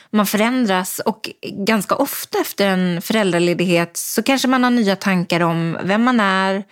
Man 0.09 0.25
förändras 0.25 0.99
och 0.99 1.29
ganska 1.41 1.95
ofta 1.95 2.39
efter 2.39 2.67
en 2.67 3.01
föräldraledighet 3.01 3.97
så 3.97 4.23
kanske 4.23 4.47
man 4.47 4.63
har 4.63 4.71
nya 4.71 4.95
tankar 4.95 5.39
om 5.39 5.77
vem 5.83 6.03
man 6.03 6.19
är, 6.19 6.63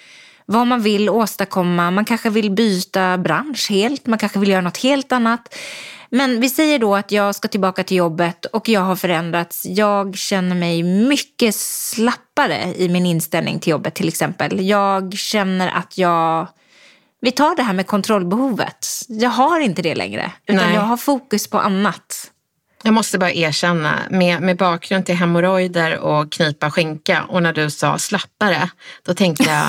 vad 0.46 0.68
man 0.68 0.82
vill 0.82 1.10
åstadkomma. 1.10 1.92
Man 1.92 2.06
kanske 2.06 2.30
vill 2.30 2.52
byta 2.52 3.18
bransch 3.18 3.70
helt, 3.70 4.08
man 4.08 4.20
kanske 4.20 4.40
vill 4.40 4.50
göra 4.50 4.62
något 4.62 4.84
helt 4.84 5.12
annat. 5.12 5.56
Men 6.12 6.40
vi 6.40 6.50
säger 6.50 6.80
då 6.80 6.96
att 6.96 7.12
jag 7.12 7.36
ska 7.36 7.48
tillbaka 7.48 7.84
till 7.84 7.98
jobbet 7.98 8.46
och 8.46 8.70
jag 8.70 8.82
har 8.82 8.96
förändrats. 8.96 9.66
Jag 9.66 10.18
känner 10.18 10.56
mig 10.56 10.84
mycket 10.84 11.56
slappare 11.56 12.74
i 12.76 12.90
min 12.90 13.06
inställning 13.06 13.60
till 13.60 13.72
jobbet 13.72 13.96
till 13.96 14.08
exempel. 14.08 14.68
Jag 14.68 15.14
känner 15.14 15.68
att 15.68 15.98
jag... 15.98 16.48
Vi 17.22 17.32
tar 17.32 17.56
det 17.56 17.64
här 17.64 17.74
med 17.74 17.88
kontrollbehovet. 17.88 18.88
Jag 19.08 19.30
har 19.30 19.60
inte 19.60 19.82
det 19.82 19.96
längre, 19.96 20.32
utan 20.46 20.66
Nej. 20.66 20.76
jag 20.76 20.82
har 20.82 20.98
fokus 20.98 21.48
på 21.48 21.60
annat. 21.60 22.32
Jag 22.84 22.94
måste 22.94 23.18
bara 23.18 23.32
erkänna, 23.32 24.00
med, 24.10 24.42
med 24.42 24.58
bakgrund 24.58 25.06
till 25.06 25.16
hemorrojder 25.16 25.98
och 25.98 26.32
knipa 26.32 26.72
skinka 26.72 27.24
och 27.24 27.44
när 27.44 27.54
du 27.54 27.70
sa 27.70 27.98
slappare, 27.98 28.70
då 29.06 29.14
tänkte 29.14 29.44
jag, 29.44 29.68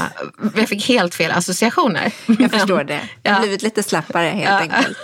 jag 0.57 0.69
fick 0.69 0.89
helt 0.89 1.15
fel 1.15 1.31
associationer. 1.31 2.13
Jag 2.27 2.51
förstår 2.51 2.85
det. 2.85 3.09
Jag 3.23 3.33
har 3.33 3.39
ja. 3.39 3.43
blivit 3.43 3.63
lite 3.63 3.83
slappare 3.83 4.29
helt 4.29 4.71
ja. 4.71 4.77
enkelt. 4.77 4.99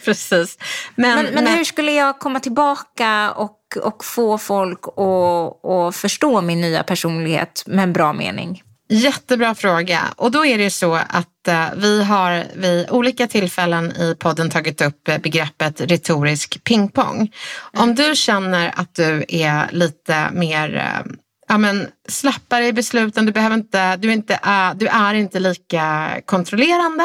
Precis. 0.04 0.58
Men, 0.94 1.24
men, 1.24 1.34
men, 1.34 1.46
hur 1.46 1.64
skulle 1.64 1.92
jag 1.92 2.18
komma 2.18 2.40
tillbaka 2.40 3.32
och, 3.32 3.58
och 3.82 4.04
få 4.04 4.38
folk 4.38 4.80
att, 4.86 5.70
att 5.70 5.96
förstå 5.96 6.40
min 6.40 6.60
nya 6.60 6.82
personlighet 6.82 7.62
med 7.66 7.82
en 7.82 7.92
bra 7.92 8.12
mening? 8.12 8.62
Jättebra 8.88 9.54
fråga. 9.54 10.00
Och 10.16 10.30
då 10.30 10.46
är 10.46 10.58
det 10.58 10.70
så 10.70 10.94
att 10.94 11.48
uh, 11.48 11.68
vi 11.76 12.04
har 12.04 12.44
vid 12.54 12.90
olika 12.90 13.26
tillfällen 13.26 13.92
i 13.92 14.16
podden 14.18 14.50
tagit 14.50 14.80
upp 14.80 15.04
begreppet 15.04 15.80
retorisk 15.80 16.64
pingpong. 16.64 17.16
Mm. 17.16 17.28
Om 17.72 17.94
du 17.94 18.16
känner 18.16 18.72
att 18.76 18.94
du 18.94 19.24
är 19.28 19.68
lite 19.72 20.30
mer 20.32 20.74
uh, 20.74 21.12
ja, 21.48 21.58
men 21.58 21.88
slappare 22.08 22.66
i 22.66 22.72
besluten, 22.72 23.26
du, 23.26 23.32
behöver 23.32 23.56
inte, 23.56 23.96
du, 23.96 24.08
är 24.08 24.12
inte, 24.12 24.34
uh, 24.34 24.78
du 24.78 24.86
är 24.86 25.14
inte 25.14 25.40
lika 25.40 26.10
kontrollerande. 26.24 27.04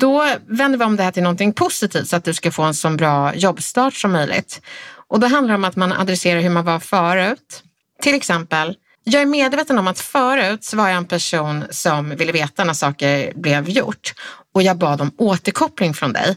Då 0.00 0.26
vänder 0.46 0.78
vi 0.78 0.84
om 0.84 0.96
det 0.96 1.02
här 1.02 1.12
till 1.12 1.22
någonting 1.22 1.52
positivt 1.52 2.08
så 2.08 2.16
att 2.16 2.24
du 2.24 2.34
ska 2.34 2.50
få 2.50 2.62
en 2.62 2.74
så 2.74 2.90
bra 2.90 3.34
jobbstart 3.34 3.94
som 3.94 4.12
möjligt. 4.12 4.60
Och 5.08 5.20
då 5.20 5.26
handlar 5.26 5.52
det 5.52 5.58
om 5.58 5.64
att 5.64 5.76
man 5.76 5.92
adresserar 5.92 6.40
hur 6.40 6.50
man 6.50 6.64
var 6.64 6.80
förut. 6.80 7.62
Till 8.02 8.14
exempel, 8.14 8.76
jag 9.08 9.22
är 9.22 9.26
medveten 9.26 9.78
om 9.78 9.88
att 9.88 10.00
förut 10.00 10.64
så 10.64 10.76
var 10.76 10.88
jag 10.88 10.96
en 10.96 11.06
person 11.06 11.64
som 11.70 12.16
ville 12.16 12.32
veta 12.32 12.64
när 12.64 12.72
saker 12.72 13.32
blev 13.34 13.68
gjort 13.68 14.14
och 14.54 14.62
jag 14.62 14.78
bad 14.78 15.00
om 15.00 15.12
återkoppling 15.18 15.94
från 15.94 16.12
dig. 16.12 16.36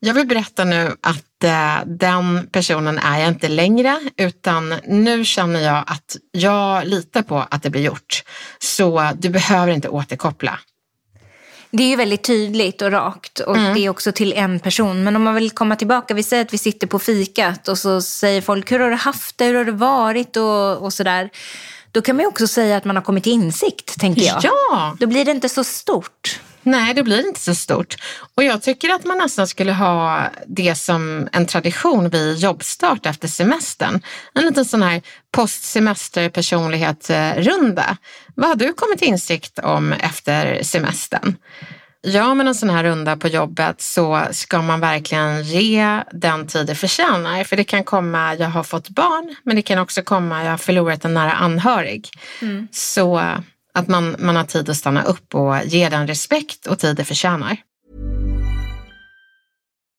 Jag 0.00 0.14
vill 0.14 0.26
berätta 0.26 0.64
nu 0.64 0.96
att 1.00 1.44
eh, 1.44 1.76
den 1.86 2.48
personen 2.52 2.98
är 2.98 3.18
jag 3.18 3.28
inte 3.28 3.48
längre 3.48 4.00
utan 4.16 4.74
nu 4.86 5.24
känner 5.24 5.60
jag 5.60 5.84
att 5.86 6.16
jag 6.32 6.86
litar 6.86 7.22
på 7.22 7.46
att 7.50 7.62
det 7.62 7.70
blir 7.70 7.82
gjort. 7.82 8.22
Så 8.58 9.10
du 9.14 9.28
behöver 9.28 9.72
inte 9.72 9.88
återkoppla. 9.88 10.58
Det 11.70 11.82
är 11.82 11.88
ju 11.88 11.96
väldigt 11.96 12.22
tydligt 12.22 12.82
och 12.82 12.92
rakt 12.92 13.40
och 13.40 13.56
mm. 13.56 13.74
det 13.74 13.80
är 13.80 13.88
också 13.88 14.12
till 14.12 14.32
en 14.32 14.60
person. 14.60 15.04
Men 15.04 15.16
om 15.16 15.22
man 15.22 15.34
vill 15.34 15.50
komma 15.50 15.76
tillbaka, 15.76 16.14
vi 16.14 16.22
säger 16.22 16.44
att 16.44 16.52
vi 16.52 16.58
sitter 16.58 16.86
på 16.86 16.98
fikat 16.98 17.68
och 17.68 17.78
så 17.78 18.02
säger 18.02 18.40
folk 18.40 18.72
hur 18.72 18.80
har 18.80 18.90
du 18.90 18.96
haft 18.96 19.38
det, 19.38 19.44
hur 19.44 19.54
har 19.54 19.64
det 19.64 19.72
varit 19.72 20.36
och, 20.36 20.76
och 20.76 20.92
sådär. 20.92 21.30
Då 21.92 22.02
kan 22.02 22.16
man 22.16 22.22
ju 22.22 22.28
också 22.28 22.46
säga 22.46 22.76
att 22.76 22.84
man 22.84 22.96
har 22.96 23.02
kommit 23.02 23.24
till 23.24 23.32
insikt, 23.32 24.00
tänker 24.00 24.22
jag. 24.22 24.40
Ja! 24.42 24.96
Då 25.00 25.06
blir 25.06 25.24
det 25.24 25.30
inte 25.30 25.48
så 25.48 25.64
stort. 25.64 26.40
Nej, 26.62 26.94
det 26.94 27.02
blir 27.02 27.26
inte 27.26 27.40
så 27.40 27.54
stort. 27.54 27.96
Och 28.34 28.44
jag 28.44 28.62
tycker 28.62 28.88
att 28.88 29.04
man 29.04 29.18
nästan 29.18 29.46
skulle 29.46 29.72
ha 29.72 30.24
det 30.46 30.74
som 30.74 31.28
en 31.32 31.46
tradition 31.46 32.08
vid 32.08 32.36
jobbstart 32.36 33.06
efter 33.06 33.28
semestern. 33.28 34.00
En 34.34 34.42
liten 34.42 34.64
sån 34.64 34.82
här 34.82 35.02
postsemester 35.30 36.28
personlighetsrunda. 36.28 37.96
Vad 38.34 38.48
har 38.48 38.56
du 38.56 38.72
kommit 38.72 38.98
till 38.98 39.08
insikt 39.08 39.58
om 39.58 39.92
efter 39.92 40.62
semestern? 40.62 41.36
Gör 42.02 42.34
man 42.34 42.48
en 42.48 42.54
sån 42.54 42.70
här 42.70 42.84
runda 42.84 43.16
på 43.16 43.28
jobbet 43.28 43.80
så 43.80 44.26
ska 44.30 44.62
man 44.62 44.80
verkligen 44.80 45.42
ge 45.42 46.02
den 46.12 46.46
tid 46.46 46.66
det 46.66 46.74
förtjänar. 46.74 47.44
För 47.44 47.56
det 47.56 47.64
kan 47.64 47.84
komma, 47.84 48.34
jag 48.34 48.48
har 48.48 48.62
fått 48.62 48.88
barn, 48.88 49.36
men 49.42 49.56
det 49.56 49.62
kan 49.62 49.78
också 49.78 50.02
komma, 50.02 50.44
jag 50.44 50.50
har 50.50 50.58
förlorat 50.58 51.04
en 51.04 51.14
nära 51.14 51.32
anhörig. 51.32 52.08
Mm. 52.42 52.68
Så 52.72 53.22
att 53.74 53.88
man, 53.88 54.16
man 54.18 54.36
har 54.36 54.44
tid 54.44 54.70
att 54.70 54.76
stanna 54.76 55.02
upp 55.02 55.34
och 55.34 55.56
ge 55.64 55.88
den 55.88 56.06
respekt 56.06 56.66
och 56.66 56.78
tid 56.78 56.96
det 56.96 57.04
förtjänar. 57.04 57.56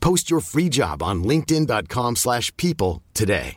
Post 0.00 0.30
your 0.30 0.40
free 0.42 0.68
job 0.68 1.02
on 1.02 1.22
linkedin.com/people 1.22 3.02
today. 3.18 3.56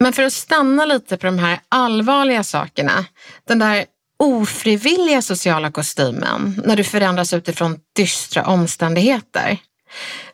Men 0.00 0.12
för 0.12 0.22
att 0.22 0.32
stanna 0.32 0.84
lite 0.84 1.16
på 1.16 1.26
de 1.26 1.38
här 1.38 1.60
allvarliga 1.68 2.44
sakerna. 2.44 3.04
Den 3.48 3.58
där 3.58 3.84
ofrivilliga 4.18 5.22
sociala 5.22 5.70
kostymen 5.70 6.62
när 6.64 6.76
du 6.76 6.84
förändras 6.84 7.32
utifrån 7.32 7.78
dystra 7.96 8.46
omständigheter. 8.46 9.58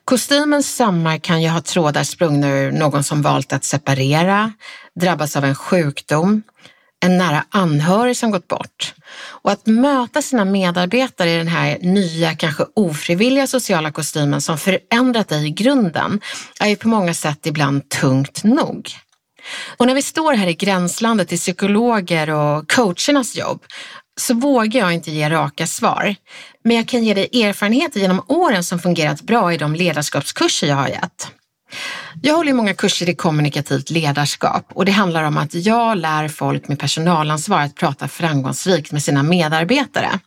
Kostymens 0.04 0.76
sömmar 0.76 1.18
kan 1.18 1.42
ju 1.42 1.48
ha 1.48 1.60
trådar 1.60 2.04
sprungna 2.04 2.48
ur 2.48 2.72
någon 2.72 3.04
som 3.04 3.22
valt 3.22 3.52
att 3.52 3.64
separera, 3.64 4.52
drabbas 5.00 5.36
av 5.36 5.44
en 5.44 5.54
sjukdom, 5.54 6.42
en 7.02 7.18
nära 7.18 7.44
anhörig 7.50 8.16
som 8.16 8.30
gått 8.30 8.48
bort. 8.48 8.94
Och 9.24 9.50
att 9.50 9.66
möta 9.66 10.22
sina 10.22 10.44
medarbetare 10.44 11.30
i 11.30 11.36
den 11.36 11.48
här 11.48 11.78
nya, 11.80 12.34
kanske 12.34 12.64
ofrivilliga 12.74 13.46
sociala 13.46 13.92
kostymen 13.92 14.40
som 14.40 14.58
förändrat 14.58 15.28
dig 15.28 15.46
i 15.46 15.50
grunden 15.50 16.20
är 16.60 16.68
ju 16.68 16.76
på 16.76 16.88
många 16.88 17.14
sätt 17.14 17.46
ibland 17.46 17.88
tungt 17.88 18.44
nog. 18.44 18.90
Och 19.76 19.86
när 19.86 19.94
vi 19.94 20.02
står 20.02 20.32
här 20.32 20.46
i 20.46 20.54
gränslandet 20.54 21.28
till 21.28 21.38
psykologer 21.38 22.30
och 22.30 22.72
coachernas 22.72 23.36
jobb 23.36 23.64
så 24.20 24.34
vågar 24.34 24.80
jag 24.80 24.92
inte 24.92 25.10
ge 25.10 25.30
raka 25.30 25.66
svar. 25.66 26.14
Men 26.64 26.76
jag 26.76 26.88
kan 26.88 27.04
ge 27.04 27.14
dig 27.14 27.42
erfarenheter 27.42 28.00
genom 28.00 28.24
åren 28.28 28.64
som 28.64 28.78
fungerat 28.78 29.22
bra 29.22 29.52
i 29.52 29.56
de 29.56 29.74
ledarskapskurser 29.74 30.66
jag 30.66 30.76
har 30.76 30.88
gett. 30.88 31.32
Jag 32.22 32.34
håller 32.34 32.52
många 32.52 32.74
kurser 32.74 33.08
i 33.08 33.14
kommunikativt 33.14 33.90
ledarskap 33.90 34.66
och 34.74 34.84
det 34.84 34.92
handlar 34.92 35.22
om 35.22 35.38
att 35.38 35.54
jag 35.54 35.98
lär 35.98 36.28
folk 36.28 36.68
med 36.68 36.78
personalansvar 36.78 37.60
att 37.60 37.74
prata 37.74 38.08
framgångsrikt 38.08 38.92
med 38.92 39.02
sina 39.02 39.22
medarbetare. 39.22 40.18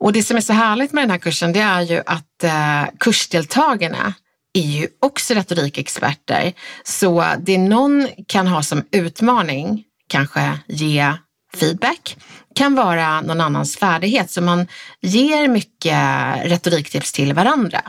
Och 0.00 0.12
det 0.12 0.22
som 0.22 0.36
är 0.36 0.40
så 0.40 0.52
härligt 0.52 0.92
med 0.92 1.02
den 1.02 1.10
här 1.10 1.18
kursen 1.18 1.52
det 1.52 1.60
är 1.60 1.80
ju 1.80 2.02
att 2.06 2.44
eh, 2.44 2.84
kursdeltagarna 3.00 4.14
är 4.54 4.60
ju 4.60 4.88
också 5.00 5.34
retorikexperter. 5.34 6.52
Så 6.84 7.24
det 7.38 7.58
någon 7.58 8.08
kan 8.26 8.46
ha 8.46 8.62
som 8.62 8.84
utmaning, 8.90 9.84
kanske 10.08 10.58
ge 10.66 11.14
feedback, 11.54 12.16
kan 12.54 12.74
vara 12.74 13.20
någon 13.20 13.40
annans 13.40 13.76
färdighet. 13.76 14.30
Så 14.30 14.42
man 14.42 14.66
ger 15.00 15.48
mycket 15.48 15.98
retoriktips 16.44 17.12
till 17.12 17.32
varandra. 17.32 17.80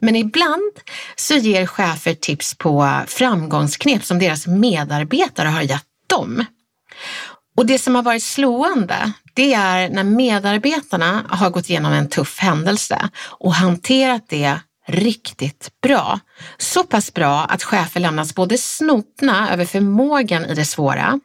Men 0.00 0.16
ibland 0.16 0.72
så 1.16 1.34
ger 1.34 1.66
chefer 1.66 2.14
tips 2.14 2.54
på 2.54 3.00
framgångsknep 3.06 4.04
som 4.04 4.18
deras 4.18 4.46
medarbetare 4.46 5.48
har 5.48 5.62
gett 5.62 5.86
dem. 6.06 6.44
Och 7.56 7.66
det 7.66 7.78
som 7.78 7.94
har 7.94 8.02
varit 8.02 8.22
slående, 8.22 9.12
det 9.34 9.54
är 9.54 9.88
när 9.88 10.04
medarbetarna 10.04 11.24
har 11.28 11.50
gått 11.50 11.70
igenom 11.70 11.92
en 11.92 12.08
tuff 12.08 12.38
händelse 12.38 13.08
och 13.22 13.54
hanterat 13.54 14.24
det 14.28 14.60
riktigt 14.86 15.70
bra. 15.82 16.20
Så 16.58 16.84
pass 16.84 17.14
bra 17.14 17.44
att 17.44 17.62
chefer 17.62 18.00
lämnas 18.00 18.34
både 18.34 18.58
snopna 18.58 19.52
över 19.52 19.64
förmågan 19.64 20.44
i 20.44 20.54
det 20.54 20.64
svåra, 20.64 21.20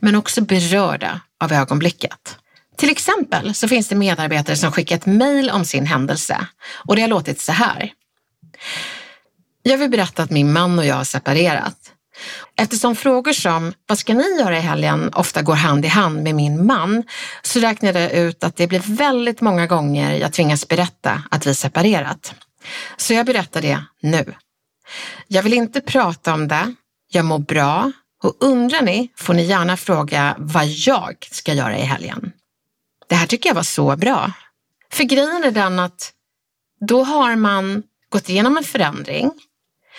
men 0.00 0.14
också 0.14 0.40
berörda 0.40 1.20
av 1.44 1.52
ögonblicket. 1.52 2.38
Till 2.82 2.90
exempel 2.90 3.54
så 3.54 3.68
finns 3.68 3.88
det 3.88 3.94
medarbetare 3.94 4.56
som 4.56 4.72
skickat 4.72 5.06
mejl 5.06 5.50
om 5.50 5.64
sin 5.64 5.86
händelse 5.86 6.46
och 6.88 6.96
det 6.96 7.02
har 7.02 7.08
låtit 7.08 7.40
så 7.40 7.52
här. 7.52 7.92
Jag 9.62 9.78
vill 9.78 9.90
berätta 9.90 10.22
att 10.22 10.30
min 10.30 10.52
man 10.52 10.78
och 10.78 10.86
jag 10.86 10.94
har 10.94 11.04
separerat. 11.04 11.76
Eftersom 12.56 12.96
frågor 12.96 13.32
som 13.32 13.72
vad 13.86 13.98
ska 13.98 14.14
ni 14.14 14.38
göra 14.38 14.58
i 14.58 14.60
helgen 14.60 15.10
ofta 15.14 15.42
går 15.42 15.54
hand 15.54 15.84
i 15.84 15.88
hand 15.88 16.22
med 16.22 16.34
min 16.34 16.66
man 16.66 17.04
så 17.42 17.60
räknade 17.60 18.00
jag 18.00 18.12
ut 18.12 18.44
att 18.44 18.56
det 18.56 18.66
blir 18.66 18.82
väldigt 18.86 19.40
många 19.40 19.66
gånger 19.66 20.16
jag 20.16 20.32
tvingas 20.32 20.68
berätta 20.68 21.22
att 21.30 21.46
vi 21.46 21.54
separerat. 21.54 22.34
Så 22.96 23.14
jag 23.14 23.26
berättar 23.26 23.62
det 23.62 23.84
nu. 24.00 24.34
Jag 25.28 25.42
vill 25.42 25.54
inte 25.54 25.80
prata 25.80 26.34
om 26.34 26.48
det. 26.48 26.74
Jag 27.12 27.24
mår 27.24 27.38
bra 27.38 27.92
och 28.22 28.36
undrar 28.40 28.82
ni 28.82 29.12
får 29.16 29.34
ni 29.34 29.42
gärna 29.42 29.76
fråga 29.76 30.36
vad 30.38 30.66
jag 30.66 31.16
ska 31.30 31.54
göra 31.54 31.78
i 31.78 31.82
helgen. 31.82 32.32
Det 33.12 33.16
här 33.16 33.26
tycker 33.26 33.50
jag 33.50 33.54
var 33.54 33.62
så 33.62 33.96
bra. 33.96 34.32
För 34.92 35.04
grejen 35.04 35.44
är 35.44 35.50
den 35.50 35.78
att 35.78 36.12
då 36.80 37.04
har 37.04 37.36
man 37.36 37.82
gått 38.08 38.28
igenom 38.28 38.56
en 38.56 38.64
förändring 38.64 39.30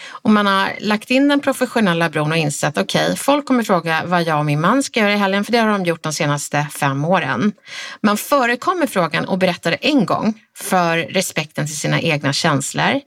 och 0.06 0.30
man 0.30 0.45
har 0.45 0.73
lagt 0.80 1.12
in 1.12 1.28
den 1.28 1.39
professionella 1.39 2.10
bron 2.10 2.32
och 2.32 2.38
insett 2.38 2.78
okej, 2.78 3.06
okay, 3.06 3.15
folk 3.15 3.45
kommer 3.45 3.63
fråga 3.63 4.04
vad 4.06 4.23
jag 4.23 4.39
och 4.39 4.45
min 4.45 4.62
man 4.62 4.84
ska 4.84 4.99
göra 4.99 5.13
i 5.13 5.17
helgen, 5.17 5.45
för 5.45 5.52
det 5.52 5.58
har 5.58 5.67
de 5.67 5.86
gjort 5.86 6.04
de 6.04 6.13
senaste 6.13 6.67
fem 6.73 7.06
åren. 7.06 7.54
Man 8.02 8.17
förekommer 8.17 8.88
frågan 8.88 9.26
och 9.26 9.38
berättar 9.38 9.71
det 9.71 9.78
en 9.78 10.06
gång 10.06 10.41
för 10.58 10.97
respekten 10.97 11.65
till 11.65 11.80
sina 11.80 12.02
egna 12.02 12.34
känslor 12.34 13.02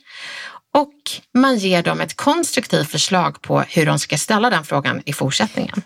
och 0.75 0.95
man 1.35 1.59
ger 1.59 1.83
dem 1.83 2.01
ett 2.01 2.17
konstruktivt 2.17 2.91
förslag 2.91 3.43
på 3.43 3.61
hur 3.61 3.87
de 3.87 3.99
ska 3.99 4.19
ställa 4.19 4.51
den 4.51 4.65
frågan 4.65 5.03
i 5.07 5.13
fortsättningen. 5.13 5.83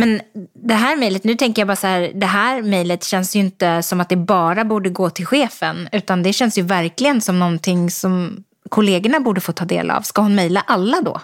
Men 0.00 0.20
det 0.54 0.74
här 0.74 0.96
mejlet, 0.96 1.24
nu 1.24 1.34
tänker 1.34 1.62
jag 1.62 1.66
bara 1.66 1.76
så 1.76 1.86
här, 1.86 2.12
det 2.14 2.26
här 2.26 2.62
mejlet 2.62 3.04
känns 3.04 3.36
ju 3.36 3.40
inte 3.40 3.82
som 3.82 4.00
att 4.00 4.08
det 4.08 4.16
bara 4.16 4.64
borde 4.64 4.90
gå 4.90 5.10
till 5.10 5.26
chefen, 5.26 5.88
utan 5.92 6.22
det 6.22 6.32
känns 6.32 6.58
ju 6.58 6.62
verkligen 6.62 7.20
som 7.20 7.38
någonting 7.38 7.90
som 7.90 8.44
kollegorna 8.68 9.20
borde 9.20 9.40
få 9.40 9.52
ta 9.52 9.64
del 9.64 9.90
av. 9.90 10.02
Ska 10.02 10.22
hon 10.22 10.34
mejla 10.34 10.60
alla 10.66 11.00
då? 11.00 11.20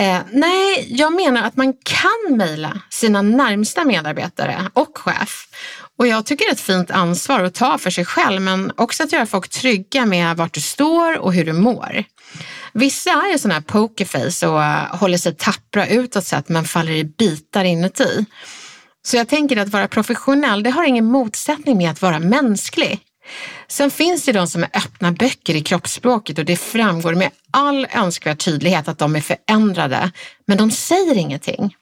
Eh, 0.00 0.18
nej, 0.32 0.86
jag 0.90 1.12
menar 1.12 1.42
att 1.42 1.56
man 1.56 1.72
kan 1.72 2.36
mejla 2.36 2.80
sina 2.90 3.22
närmsta 3.22 3.84
medarbetare 3.84 4.70
och 4.72 4.98
chef. 4.98 5.46
Och 5.98 6.06
jag 6.06 6.26
tycker 6.26 6.44
det 6.44 6.50
är 6.50 6.54
ett 6.54 6.60
fint 6.60 6.90
ansvar 6.90 7.44
att 7.44 7.54
ta 7.54 7.78
för 7.78 7.90
sig 7.90 8.04
själv, 8.04 8.42
men 8.42 8.72
också 8.76 9.02
att 9.02 9.12
göra 9.12 9.26
folk 9.26 9.48
trygga 9.48 10.06
med 10.06 10.36
vart 10.36 10.54
du 10.54 10.60
står 10.60 11.18
och 11.18 11.34
hur 11.34 11.44
du 11.44 11.52
mår. 11.52 12.04
Vissa 12.72 13.10
är 13.10 13.38
sådana 13.38 13.54
här 13.54 13.60
pokerface 13.60 14.48
och 14.48 14.62
eh, 14.62 14.96
håller 14.96 15.18
sig 15.18 15.34
tappra 15.34 15.86
utåt 15.86 16.24
sett 16.24 16.48
men 16.48 16.64
faller 16.64 16.92
i 16.92 17.04
bitar 17.04 17.64
inuti. 17.64 18.24
Så 19.02 19.16
jag 19.16 19.28
tänker 19.28 19.56
att 19.56 19.68
vara 19.68 19.88
professionell, 19.88 20.62
det 20.62 20.70
har 20.70 20.84
ingen 20.84 21.04
motsättning 21.04 21.78
med 21.78 21.90
att 21.90 22.02
vara 22.02 22.18
mänsklig. 22.18 23.00
Sen 23.68 23.90
finns 23.90 24.24
det 24.24 24.32
de 24.32 24.46
som 24.46 24.62
är 24.62 24.70
öppna 24.74 25.12
böcker 25.12 25.54
i 25.54 25.62
kroppsspråket 25.62 26.38
och 26.38 26.44
det 26.44 26.56
framgår 26.56 27.14
med 27.14 27.30
all 27.50 27.86
önskvärd 27.94 28.38
tydlighet 28.38 28.88
att 28.88 28.98
de 28.98 29.16
är 29.16 29.20
förändrade, 29.20 30.10
men 30.46 30.58
de 30.58 30.70
säger 30.70 31.16
ingenting. 31.16 31.74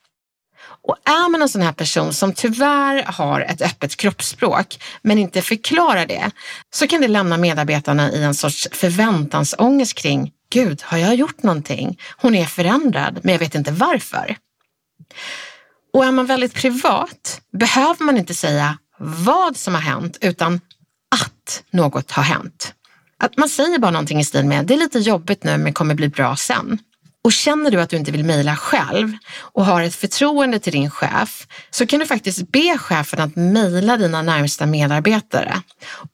Och 0.81 0.95
är 1.05 1.29
man 1.29 1.41
en 1.41 1.49
sån 1.49 1.61
här 1.61 1.71
person 1.71 2.13
som 2.13 2.33
tyvärr 2.33 3.03
har 3.03 3.41
ett 3.41 3.61
öppet 3.61 3.95
kroppsspråk 3.95 4.83
men 5.01 5.17
inte 5.17 5.41
förklarar 5.41 6.05
det, 6.05 6.31
så 6.73 6.87
kan 6.87 7.01
det 7.01 7.07
lämna 7.07 7.37
medarbetarna 7.37 8.11
i 8.11 8.23
en 8.23 8.35
sorts 8.35 8.67
förväntansångest 8.71 9.93
kring 9.93 10.31
Gud, 10.51 10.81
har 10.81 10.97
jag 10.97 11.15
gjort 11.15 11.43
någonting? 11.43 11.99
Hon 12.17 12.35
är 12.35 12.45
förändrad, 12.45 13.19
men 13.23 13.31
jag 13.31 13.39
vet 13.39 13.55
inte 13.55 13.71
varför. 13.71 14.37
Och 15.93 16.05
är 16.05 16.11
man 16.11 16.25
väldigt 16.25 16.53
privat 16.53 17.41
behöver 17.51 18.05
man 18.05 18.17
inte 18.17 18.33
säga 18.35 18.77
vad 18.97 19.57
som 19.57 19.73
har 19.73 19.81
hänt, 19.81 20.17
utan 20.21 20.61
att 21.15 21.63
något 21.71 22.11
har 22.11 22.23
hänt. 22.23 22.73
Att 23.17 23.37
man 23.37 23.49
säger 23.49 23.79
bara 23.79 23.91
någonting 23.91 24.19
i 24.19 24.25
stil 24.25 24.45
med, 24.45 24.65
det 24.65 24.73
är 24.73 24.77
lite 24.77 24.99
jobbigt 24.99 25.43
nu 25.43 25.57
men 25.57 25.73
kommer 25.73 25.95
bli 25.95 26.09
bra 26.09 26.35
sen. 26.35 26.79
Och 27.23 27.31
känner 27.31 27.71
du 27.71 27.81
att 27.81 27.89
du 27.89 27.97
inte 27.97 28.11
vill 28.11 28.25
mejla 28.25 28.55
själv 28.55 29.11
och 29.39 29.65
har 29.65 29.81
ett 29.81 29.95
förtroende 29.95 30.59
till 30.59 30.73
din 30.73 30.91
chef 30.91 31.47
så 31.69 31.85
kan 31.85 31.99
du 31.99 32.05
faktiskt 32.05 32.51
be 32.51 32.77
chefen 32.77 33.19
att 33.19 33.35
mejla 33.35 33.97
dina 33.97 34.21
närmsta 34.21 34.65
medarbetare. 34.65 35.61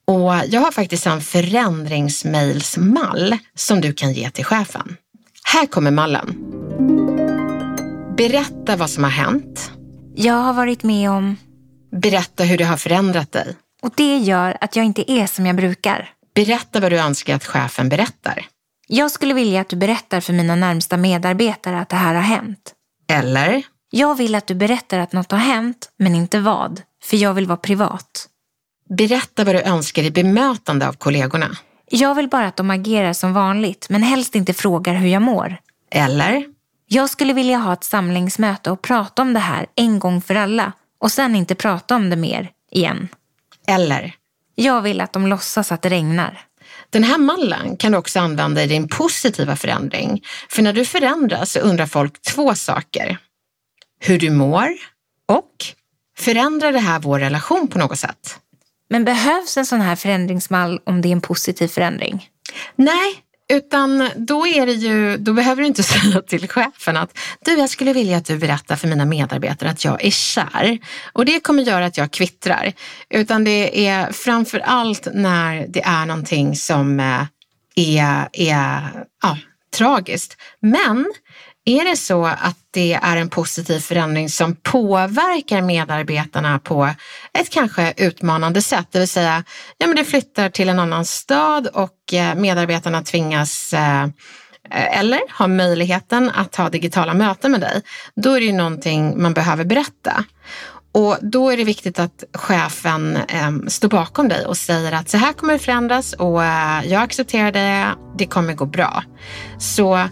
Och 0.07 0.33
jag 0.47 0.61
har 0.61 0.71
faktiskt 0.71 1.05
en 1.05 1.21
förändringsmejlsmall 1.21 3.37
som 3.55 3.81
du 3.81 3.93
kan 3.93 4.13
ge 4.13 4.29
till 4.29 4.45
chefen. 4.45 4.97
Här 5.43 5.65
kommer 5.65 5.91
mallen. 5.91 6.35
Berätta 8.17 8.75
vad 8.75 8.89
som 8.89 9.03
har 9.03 9.11
hänt. 9.11 9.71
Jag 10.15 10.33
har 10.33 10.53
varit 10.53 10.83
med 10.83 11.09
om... 11.09 11.37
Berätta 12.01 12.43
hur 12.43 12.57
det 12.57 12.63
har 12.63 12.77
förändrat 12.77 13.31
dig. 13.31 13.55
Och 13.81 13.93
det 13.95 14.17
gör 14.17 14.57
att 14.61 14.75
jag 14.75 14.85
inte 14.85 15.11
är 15.11 15.27
som 15.27 15.45
jag 15.45 15.55
brukar. 15.55 16.09
Berätta 16.35 16.79
vad 16.79 16.91
du 16.91 16.97
önskar 16.97 17.35
att 17.35 17.45
chefen 17.45 17.89
berättar. 17.89 18.45
Jag 18.87 19.11
skulle 19.11 19.33
vilja 19.33 19.61
att 19.61 19.69
du 19.69 19.75
berättar 19.75 20.19
för 20.19 20.33
mina 20.33 20.55
närmsta 20.55 20.97
medarbetare 20.97 21.79
att 21.79 21.89
det 21.89 21.95
här 21.95 22.15
har 22.15 22.21
hänt. 22.21 22.73
Eller? 23.07 23.63
Jag 23.89 24.15
vill 24.15 24.35
att 24.35 24.47
du 24.47 24.55
berättar 24.55 24.99
att 24.99 25.13
något 25.13 25.31
har 25.31 25.39
hänt, 25.39 25.89
men 25.97 26.15
inte 26.15 26.39
vad. 26.39 26.81
För 27.03 27.17
jag 27.17 27.33
vill 27.33 27.47
vara 27.47 27.57
privat. 27.57 28.27
Berätta 28.89 29.43
vad 29.43 29.55
du 29.55 29.61
önskar 29.61 30.03
i 30.03 30.11
bemötande 30.11 30.87
av 30.87 30.93
kollegorna. 30.93 31.49
Jag 31.89 32.15
vill 32.15 32.29
bara 32.29 32.47
att 32.47 32.55
de 32.55 32.71
agerar 32.71 33.13
som 33.13 33.33
vanligt, 33.33 33.87
men 33.89 34.03
helst 34.03 34.35
inte 34.35 34.53
frågar 34.53 34.93
hur 34.93 35.07
jag 35.07 35.21
mår. 35.21 35.57
Eller? 35.91 36.45
Jag 36.87 37.09
skulle 37.09 37.33
vilja 37.33 37.57
ha 37.57 37.73
ett 37.73 37.83
samlingsmöte 37.83 38.71
och 38.71 38.81
prata 38.81 39.21
om 39.21 39.33
det 39.33 39.39
här 39.39 39.65
en 39.75 39.99
gång 39.99 40.21
för 40.21 40.35
alla 40.35 40.71
och 40.99 41.11
sen 41.11 41.35
inte 41.35 41.55
prata 41.55 41.95
om 41.95 42.09
det 42.09 42.15
mer 42.15 42.51
igen. 42.71 43.07
Eller? 43.67 44.15
Jag 44.55 44.81
vill 44.81 45.01
att 45.01 45.13
de 45.13 45.27
låtsas 45.27 45.71
att 45.71 45.81
det 45.81 45.89
regnar. 45.89 46.41
Den 46.89 47.03
här 47.03 47.17
mallen 47.17 47.77
kan 47.77 47.91
du 47.91 47.97
också 47.97 48.19
använda 48.19 48.63
i 48.63 48.67
din 48.67 48.87
positiva 48.87 49.55
förändring. 49.55 50.23
För 50.49 50.61
när 50.61 50.73
du 50.73 50.85
förändras 50.85 51.51
så 51.51 51.59
undrar 51.59 51.85
folk 51.85 52.21
två 52.21 52.55
saker. 52.55 53.17
Hur 53.99 54.19
du 54.19 54.29
mår 54.29 54.67
och 55.25 55.65
förändrar 56.17 56.71
det 56.71 56.79
här 56.79 56.99
vår 56.99 57.19
relation 57.19 57.67
på 57.67 57.77
något 57.77 57.99
sätt? 57.99 58.39
Men 58.89 59.05
behövs 59.05 59.57
en 59.57 59.65
sån 59.65 59.81
här 59.81 59.95
förändringsmall 59.95 60.79
om 60.83 61.01
det 61.01 61.07
är 61.07 61.11
en 61.11 61.21
positiv 61.21 61.67
förändring? 61.67 62.29
Nej, 62.75 63.24
utan 63.53 64.09
då, 64.15 64.47
är 64.47 64.65
det 64.65 64.71
ju, 64.71 65.17
då 65.17 65.33
behöver 65.33 65.61
du 65.61 65.67
inte 65.67 65.83
säga 65.93 66.21
till 66.21 66.49
chefen 66.49 66.97
att 66.97 67.17
du, 67.45 67.57
jag 67.57 67.69
skulle 67.69 67.93
vilja 67.93 68.17
att 68.17 68.25
du 68.25 68.37
berättar 68.37 68.75
för 68.75 68.87
mina 68.87 69.05
medarbetare 69.05 69.69
att 69.69 69.85
jag 69.85 70.05
är 70.05 70.11
kär. 70.11 70.79
Och 71.13 71.25
det 71.25 71.39
kommer 71.39 71.63
göra 71.63 71.85
att 71.85 71.97
jag 71.97 72.11
kvittrar. 72.11 72.73
Utan 73.09 73.43
det 73.43 73.87
är 73.87 74.11
framför 74.11 74.59
allt 74.59 75.07
när 75.13 75.65
det 75.67 75.81
är 75.81 76.05
någonting 76.05 76.55
som 76.55 76.99
eh, 76.99 77.23
är, 77.75 78.27
är 78.33 78.81
ja, 79.21 79.37
tragiskt. 79.77 80.37
Men 80.59 81.13
är 81.65 81.85
det 81.85 81.97
så 81.97 82.25
att 82.25 82.57
det 82.71 82.93
är 82.93 83.17
en 83.17 83.29
positiv 83.29 83.79
förändring 83.79 84.29
som 84.29 84.55
påverkar 84.55 85.61
medarbetarna 85.61 86.59
på 86.59 86.89
ett 87.39 87.49
kanske 87.49 87.93
utmanande 87.97 88.61
sätt, 88.61 88.87
det 88.91 88.99
vill 88.99 89.07
säga 89.07 89.43
ja, 89.77 89.87
men 89.87 89.95
du 89.95 90.05
flyttar 90.05 90.49
till 90.49 90.69
en 90.69 90.79
annan 90.79 91.05
stad 91.05 91.67
och 91.67 92.13
eh, 92.13 92.35
medarbetarna 92.35 93.01
tvingas 93.03 93.73
eh, 93.73 94.07
eller 94.71 95.21
har 95.29 95.47
möjligheten 95.47 96.31
att 96.31 96.55
ha 96.55 96.69
digitala 96.69 97.13
möten 97.13 97.51
med 97.51 97.61
dig, 97.61 97.81
då 98.15 98.33
är 98.33 98.39
det 98.39 98.45
ju 98.45 98.53
någonting 98.53 99.21
man 99.21 99.33
behöver 99.33 99.63
berätta. 99.63 100.25
Och 100.91 101.17
då 101.21 101.49
är 101.49 101.57
det 101.57 101.63
viktigt 101.63 101.99
att 101.99 102.23
chefen 102.33 103.17
eh, 103.17 103.51
står 103.67 103.89
bakom 103.89 104.27
dig 104.27 104.45
och 104.45 104.57
säger 104.57 104.91
att 104.91 105.09
så 105.09 105.17
här 105.17 105.33
kommer 105.33 105.53
det 105.53 105.59
förändras 105.59 106.13
och 106.13 106.43
eh, 106.43 106.85
jag 106.85 107.01
accepterar 107.01 107.51
det, 107.51 107.95
det 108.17 108.25
kommer 108.25 108.53
gå 108.53 108.65
bra. 108.65 109.03
Så 109.59 110.07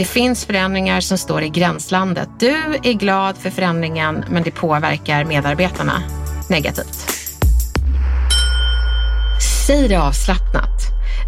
det 0.00 0.04
finns 0.04 0.44
förändringar 0.44 1.00
som 1.00 1.18
står 1.18 1.42
i 1.42 1.48
gränslandet. 1.48 2.28
Du 2.38 2.54
är 2.82 2.92
glad 2.92 3.36
för 3.36 3.50
förändringen 3.50 4.24
men 4.30 4.42
det 4.42 4.50
påverkar 4.50 5.24
medarbetarna 5.24 6.02
negativt. 6.48 6.98
Säg 9.66 9.88
det 9.88 9.96
avslappnat. 9.96 10.80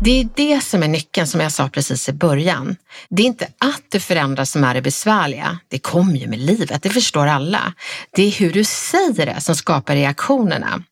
Det 0.04 0.20
är 0.20 0.28
det 0.36 0.60
som 0.60 0.82
är 0.82 0.88
nyckeln 0.88 1.26
som 1.26 1.40
jag 1.40 1.52
sa 1.52 1.68
precis 1.68 2.08
i 2.08 2.12
början. 2.12 2.76
Det 3.08 3.22
är 3.22 3.26
inte 3.26 3.44
att 3.44 3.82
du 3.88 4.00
förändras 4.00 4.50
som 4.50 4.64
är 4.64 4.74
det 4.74 4.82
besvärliga. 4.82 5.58
Det 5.68 5.78
kommer 5.78 6.16
ju 6.16 6.26
med 6.28 6.38
livet, 6.38 6.82
det 6.82 6.90
förstår 6.90 7.26
alla. 7.26 7.72
Det 8.16 8.22
är 8.22 8.30
hur 8.30 8.52
du 8.52 8.64
säger 8.64 9.26
det 9.26 9.40
som 9.40 9.54
skapar 9.54 9.94
reaktionerna. 9.94 10.82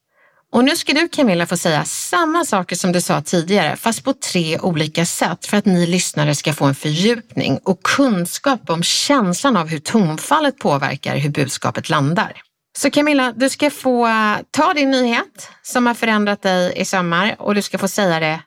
Och 0.52 0.64
nu 0.64 0.76
ska 0.76 0.92
du 0.92 1.08
Camilla 1.08 1.46
få 1.46 1.56
säga 1.56 1.84
samma 1.84 2.44
saker 2.44 2.76
som 2.76 2.92
du 2.92 3.00
sa 3.00 3.22
tidigare, 3.22 3.76
fast 3.76 4.04
på 4.04 4.12
tre 4.12 4.58
olika 4.58 5.06
sätt 5.06 5.46
för 5.46 5.56
att 5.56 5.64
ni 5.64 5.86
lyssnare 5.86 6.34
ska 6.34 6.52
få 6.52 6.64
en 6.64 6.74
fördjupning 6.74 7.58
och 7.64 7.82
kunskap 7.82 8.70
om 8.70 8.82
känslan 8.82 9.56
av 9.56 9.68
hur 9.68 9.78
tonfallet 9.78 10.58
påverkar 10.58 11.16
hur 11.16 11.30
budskapet 11.30 11.90
landar. 11.90 12.42
Så 12.78 12.90
Camilla, 12.90 13.32
du 13.36 13.50
ska 13.50 13.70
få 13.70 14.06
eh, 14.06 14.36
ta 14.50 14.74
din 14.74 14.90
nyhet 14.90 15.50
som 15.62 15.86
har 15.86 15.94
förändrat 15.94 16.42
dig 16.42 16.72
i 16.76 16.84
sommar 16.84 17.36
och 17.38 17.54
du 17.54 17.62
ska 17.62 17.78
få 17.78 17.88
säga 17.88 18.20
det 18.20 18.40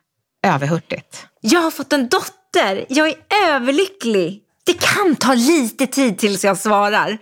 överhurtigt. 0.46 1.26
Jag 1.40 1.60
har 1.60 1.70
fått 1.70 1.92
en 1.92 2.08
dotter. 2.08 2.86
Jag 2.88 3.08
är 3.08 3.16
överlycklig. 3.46 4.40
Det 4.64 4.80
kan 4.80 5.16
ta 5.16 5.34
lite 5.34 5.86
tid 5.86 6.18
tills 6.18 6.44
jag 6.44 6.58
svarar. 6.58 7.18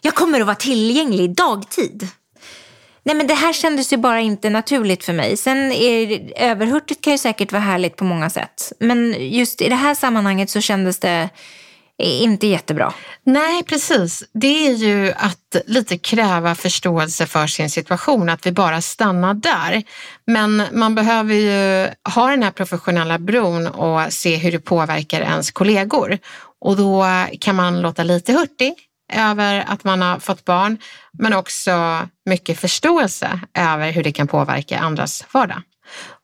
Jag 0.00 0.14
kommer 0.14 0.40
att 0.40 0.46
vara 0.46 0.56
tillgänglig 0.56 1.34
dagtid. 1.34 2.08
Nej 3.02 3.16
men 3.16 3.26
det 3.26 3.34
här 3.34 3.52
kändes 3.52 3.92
ju 3.92 3.96
bara 3.96 4.20
inte 4.20 4.50
naturligt 4.50 5.04
för 5.04 5.12
mig. 5.12 5.36
Sen 5.36 5.72
är 5.72 6.32
överhurtigt 6.36 7.04
kan 7.04 7.12
ju 7.12 7.18
säkert 7.18 7.52
vara 7.52 7.62
härligt 7.62 7.96
på 7.96 8.04
många 8.04 8.30
sätt. 8.30 8.72
Men 8.78 9.14
just 9.18 9.62
i 9.62 9.68
det 9.68 9.74
här 9.74 9.94
sammanhanget 9.94 10.50
så 10.50 10.60
kändes 10.60 10.98
det 10.98 11.28
inte 12.02 12.46
jättebra. 12.46 12.92
Nej, 13.24 13.62
precis. 13.62 14.24
Det 14.32 14.66
är 14.66 14.74
ju 14.74 15.12
att 15.16 15.56
lite 15.66 15.98
kräva 15.98 16.54
förståelse 16.54 17.26
för 17.26 17.46
sin 17.46 17.70
situation, 17.70 18.28
att 18.28 18.46
vi 18.46 18.52
bara 18.52 18.80
stannar 18.80 19.34
där. 19.34 19.82
Men 20.26 20.62
man 20.72 20.94
behöver 20.94 21.34
ju 21.34 21.88
ha 22.14 22.30
den 22.30 22.42
här 22.42 22.50
professionella 22.50 23.18
bron 23.18 23.66
och 23.66 24.12
se 24.12 24.36
hur 24.36 24.52
det 24.52 24.60
påverkar 24.60 25.20
ens 25.20 25.50
kollegor. 25.50 26.18
Och 26.60 26.76
då 26.76 27.04
kan 27.40 27.56
man 27.56 27.80
låta 27.80 28.02
lite 28.02 28.32
hurtig 28.32 28.74
över 29.12 29.64
att 29.66 29.84
man 29.84 30.02
har 30.02 30.18
fått 30.18 30.44
barn, 30.44 30.78
men 31.12 31.32
också 31.32 32.08
mycket 32.24 32.60
förståelse 32.60 33.40
över 33.54 33.90
hur 33.90 34.02
det 34.02 34.12
kan 34.12 34.28
påverka 34.28 34.78
andras 34.78 35.24
vardag. 35.32 35.62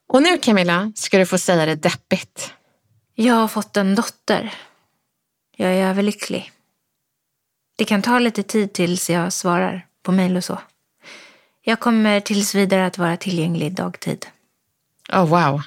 Och 0.09 0.23
nu 0.23 0.39
Camilla 0.39 0.93
ska 0.95 1.19
du 1.19 1.27
få 1.27 1.39
säga 1.39 1.67
det 1.67 1.75
deppigt. 1.75 2.53
Jag 3.15 3.35
har 3.35 3.49
fått 3.49 3.77
en 3.77 3.95
dotter. 3.95 4.55
Jag 5.57 5.73
är 5.73 5.87
överlycklig. 5.87 6.53
Det 7.79 7.85
kan 7.85 8.03
ta 8.03 8.19
lite 8.19 8.43
tid 8.43 8.73
tills 8.73 9.11
jag 9.11 9.33
svarar 9.33 9.87
på 10.03 10.13
mejl 10.13 10.37
och 10.37 10.45
så. 10.45 10.59
Jag 11.63 11.81
kommer 11.81 12.21
tills 12.21 12.55
vidare 12.55 12.87
att 12.87 12.99
vara 12.99 13.17
tillgänglig 13.17 13.75
dagtid. 13.75 14.27
Oh 15.13 15.25
wow. 15.25 15.63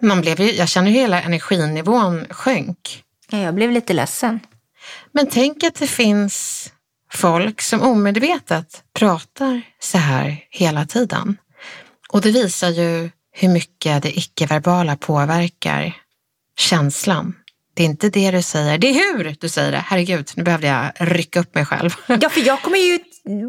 Man 0.00 0.20
blev 0.20 0.40
ju, 0.40 0.52
jag 0.52 0.68
känner 0.68 0.90
hur 0.90 1.00
hela 1.00 1.22
energinivån 1.22 2.26
sjönk. 2.30 3.04
Ja, 3.28 3.38
jag 3.38 3.54
blev 3.54 3.70
lite 3.70 3.92
ledsen. 3.92 4.40
Men 5.12 5.26
tänk 5.26 5.64
att 5.64 5.74
det 5.74 5.86
finns 5.86 6.68
folk 7.12 7.60
som 7.60 7.82
omedvetet 7.82 8.82
pratar 8.94 9.62
så 9.80 9.98
här 9.98 10.44
hela 10.50 10.86
tiden. 10.86 11.36
Och 12.08 12.20
det 12.20 12.30
visar 12.30 12.68
ju 12.68 13.10
hur 13.32 13.48
mycket 13.48 14.02
det 14.02 14.18
icke-verbala 14.18 14.96
påverkar 14.96 15.96
känslan. 16.58 17.34
Det 17.74 17.82
är 17.82 17.86
inte 17.86 18.08
det 18.08 18.30
du 18.30 18.42
säger, 18.42 18.78
det 18.78 18.86
är 18.86 18.94
hur 18.94 19.36
du 19.40 19.48
säger 19.48 19.72
det. 19.72 19.84
Herregud, 19.86 20.30
nu 20.34 20.42
behövde 20.42 20.66
jag 20.66 20.92
rycka 20.98 21.40
upp 21.40 21.54
mig 21.54 21.66
själv. 21.66 21.94
Ja, 22.06 22.28
för 22.28 22.40
jag 22.40 22.62
kommer 22.62 22.78
ju 22.78 22.98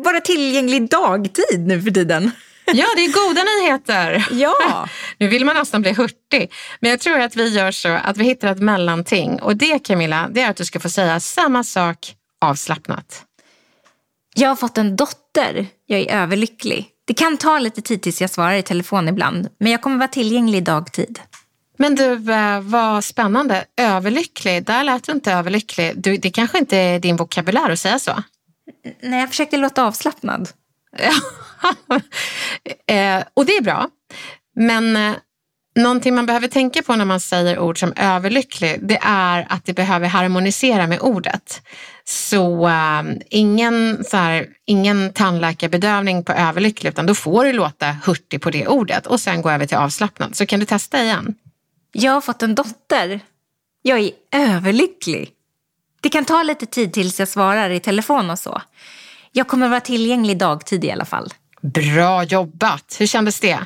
vara 0.04 0.22
tillgänglig 0.22 0.90
dagtid 0.90 1.68
nu 1.68 1.82
för 1.82 1.92
tiden. 1.92 2.32
Ja, 2.66 2.86
det 2.96 3.06
är 3.06 3.28
goda 3.28 3.42
nyheter. 3.44 4.28
Ja. 4.32 4.90
nu 5.18 5.28
vill 5.28 5.46
man 5.46 5.56
nästan 5.56 5.82
bli 5.82 5.94
hurtig. 5.94 6.52
Men 6.80 6.92
jag 6.92 7.00
tror 7.00 7.20
att 7.20 7.36
vi 7.36 7.50
gör 7.50 7.72
så 7.72 7.90
att 7.90 8.18
vi 8.18 8.24
hittar 8.24 8.52
ett 8.52 8.60
mellanting. 8.60 9.42
Och 9.42 9.58
det 9.58 9.80
Camilla, 9.80 10.30
det 10.32 10.42
är 10.42 10.50
att 10.50 10.58
du 10.58 10.66
ska 10.66 10.80
få 10.80 10.90
säga 10.90 11.20
samma 11.20 11.64
sak 11.64 12.16
avslappnat. 12.42 13.24
Jag 14.36 14.50
har 14.50 14.56
fått 14.56 14.78
en 14.78 14.96
dotter. 14.96 15.68
Jag 15.86 16.00
är 16.00 16.22
överlycklig. 16.22 16.90
Det 17.08 17.14
kan 17.14 17.38
ta 17.38 17.60
lite 17.60 17.82
tid 17.82 18.02
tills 18.02 18.22
jag 18.22 18.30
svarar 18.30 18.54
i 18.54 18.62
telefon 18.62 19.08
ibland. 19.08 19.50
Men 19.60 19.72
jag 19.72 19.82
kommer 19.82 19.98
vara 19.98 20.08
tillgänglig 20.08 20.64
dagtid. 20.64 21.20
Men 21.78 21.96
du, 21.96 22.32
eh, 22.34 22.62
vad 22.62 23.04
spännande. 23.04 23.66
Överlycklig, 23.78 24.66
där 24.66 24.84
lät 24.84 25.04
du 25.04 25.12
inte 25.12 25.32
överlycklig. 25.32 25.94
Du, 25.96 26.18
det 26.18 26.30
kanske 26.30 26.58
inte 26.58 26.78
är 26.78 27.00
din 27.00 27.16
vokabulär 27.16 27.70
att 27.70 27.80
säga 27.80 28.00
så? 28.00 28.24
Nej, 29.02 29.20
jag 29.20 29.30
försökte 29.30 29.58
låta 29.58 29.84
avslappnad. 29.84 30.50
eh, 32.88 33.24
och 33.34 33.46
det 33.46 33.58
är 33.58 33.62
bra. 33.62 33.90
Men 34.56 34.96
eh, 34.96 35.16
någonting 35.76 36.16
man 36.16 36.26
behöver 36.26 36.48
tänka 36.48 36.82
på 36.82 36.96
när 36.96 37.06
man 37.06 37.20
säger 37.20 37.60
ord 37.60 37.80
som 37.80 37.94
överlycklig, 37.96 38.80
det 38.82 39.00
är 39.02 39.48
att 39.50 39.66
det 39.66 39.74
behöver 39.74 40.08
harmonisera 40.08 40.88
med 40.88 41.00
ordet. 41.02 41.62
Så 42.04 42.68
äh, 42.68 43.04
ingen, 43.30 44.04
så 44.04 44.18
här, 44.18 44.48
ingen 44.66 45.14
tandläkarbedövning 45.14 46.24
på 46.24 46.34
överlycklig, 46.34 46.90
utan 46.90 47.06
då 47.06 47.16
får 47.16 47.46
du 47.46 47.54
låta 47.54 47.92
hurtig 48.06 48.42
på 48.42 48.50
det 48.50 48.68
ordet 48.68 49.08
och 49.08 49.20
sen 49.20 49.42
gå 49.42 49.50
över 49.50 49.66
till 49.66 49.78
avslappnad. 49.78 50.36
Så 50.36 50.46
kan 50.46 50.60
du 50.60 50.66
testa 50.66 51.04
igen. 51.04 51.36
Jag 51.92 52.12
har 52.12 52.22
fått 52.22 52.44
en 52.44 52.56
dotter. 52.56 53.20
Jag 53.82 54.00
är 54.00 54.12
överlycklig. 54.32 55.32
Det 56.02 56.10
kan 56.10 56.26
ta 56.26 56.44
lite 56.44 56.66
tid 56.66 56.94
tills 56.94 57.20
jag 57.20 57.28
svarar 57.28 57.70
i 57.70 57.80
telefon 57.80 58.30
och 58.30 58.40
så. 58.40 58.62
Jag 59.38 59.48
kommer 59.48 59.70
vara 59.70 59.80
tillgänglig 59.80 60.38
dagtid 60.38 60.86
i 60.86 60.92
alla 60.92 61.06
fall. 61.06 61.34
Bra 61.62 62.24
jobbat! 62.24 62.96
Hur 63.00 63.08
kändes 63.08 63.40
det? 63.40 63.60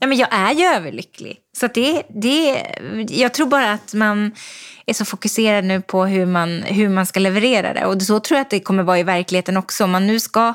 Ja, 0.00 0.06
men 0.06 0.18
jag 0.18 0.28
är 0.32 0.52
ju 0.52 0.64
överlycklig. 0.64 1.38
Så 1.56 1.66
det, 1.66 2.02
det, 2.08 2.66
jag 3.08 3.34
tror 3.34 3.46
bara 3.46 3.72
att 3.72 3.94
man 3.94 4.32
är 4.86 4.94
så 4.94 5.04
fokuserad 5.04 5.64
nu 5.64 5.80
på 5.80 6.04
hur 6.06 6.26
man, 6.26 6.62
hur 6.62 6.88
man 6.88 7.06
ska 7.06 7.20
leverera 7.20 7.74
det. 7.74 7.86
Och 7.86 8.02
så 8.02 8.20
tror 8.20 8.38
jag 8.38 8.44
att 8.44 8.50
det 8.50 8.60
kommer 8.60 8.82
vara 8.82 8.98
i 8.98 9.02
verkligheten 9.02 9.56
också. 9.56 9.84
Om 9.84 9.90
man 9.90 10.06
nu 10.06 10.20
ska 10.20 10.54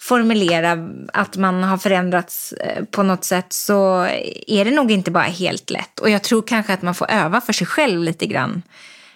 formulera 0.00 0.88
att 1.12 1.36
man 1.36 1.62
har 1.62 1.78
förändrats 1.78 2.52
eh, 2.52 2.84
på 2.84 3.02
något 3.02 3.24
sätt 3.24 3.52
så 3.52 4.06
är 4.46 4.64
det 4.64 4.70
nog 4.70 4.90
inte 4.90 5.10
bara 5.10 5.24
helt 5.24 5.70
lätt. 5.70 6.00
Och 6.00 6.10
jag 6.10 6.22
tror 6.22 6.42
kanske 6.42 6.72
att 6.72 6.82
man 6.82 6.94
får 6.94 7.10
öva 7.10 7.40
för 7.40 7.52
sig 7.52 7.66
själv 7.66 8.02
lite 8.02 8.26
grann 8.26 8.62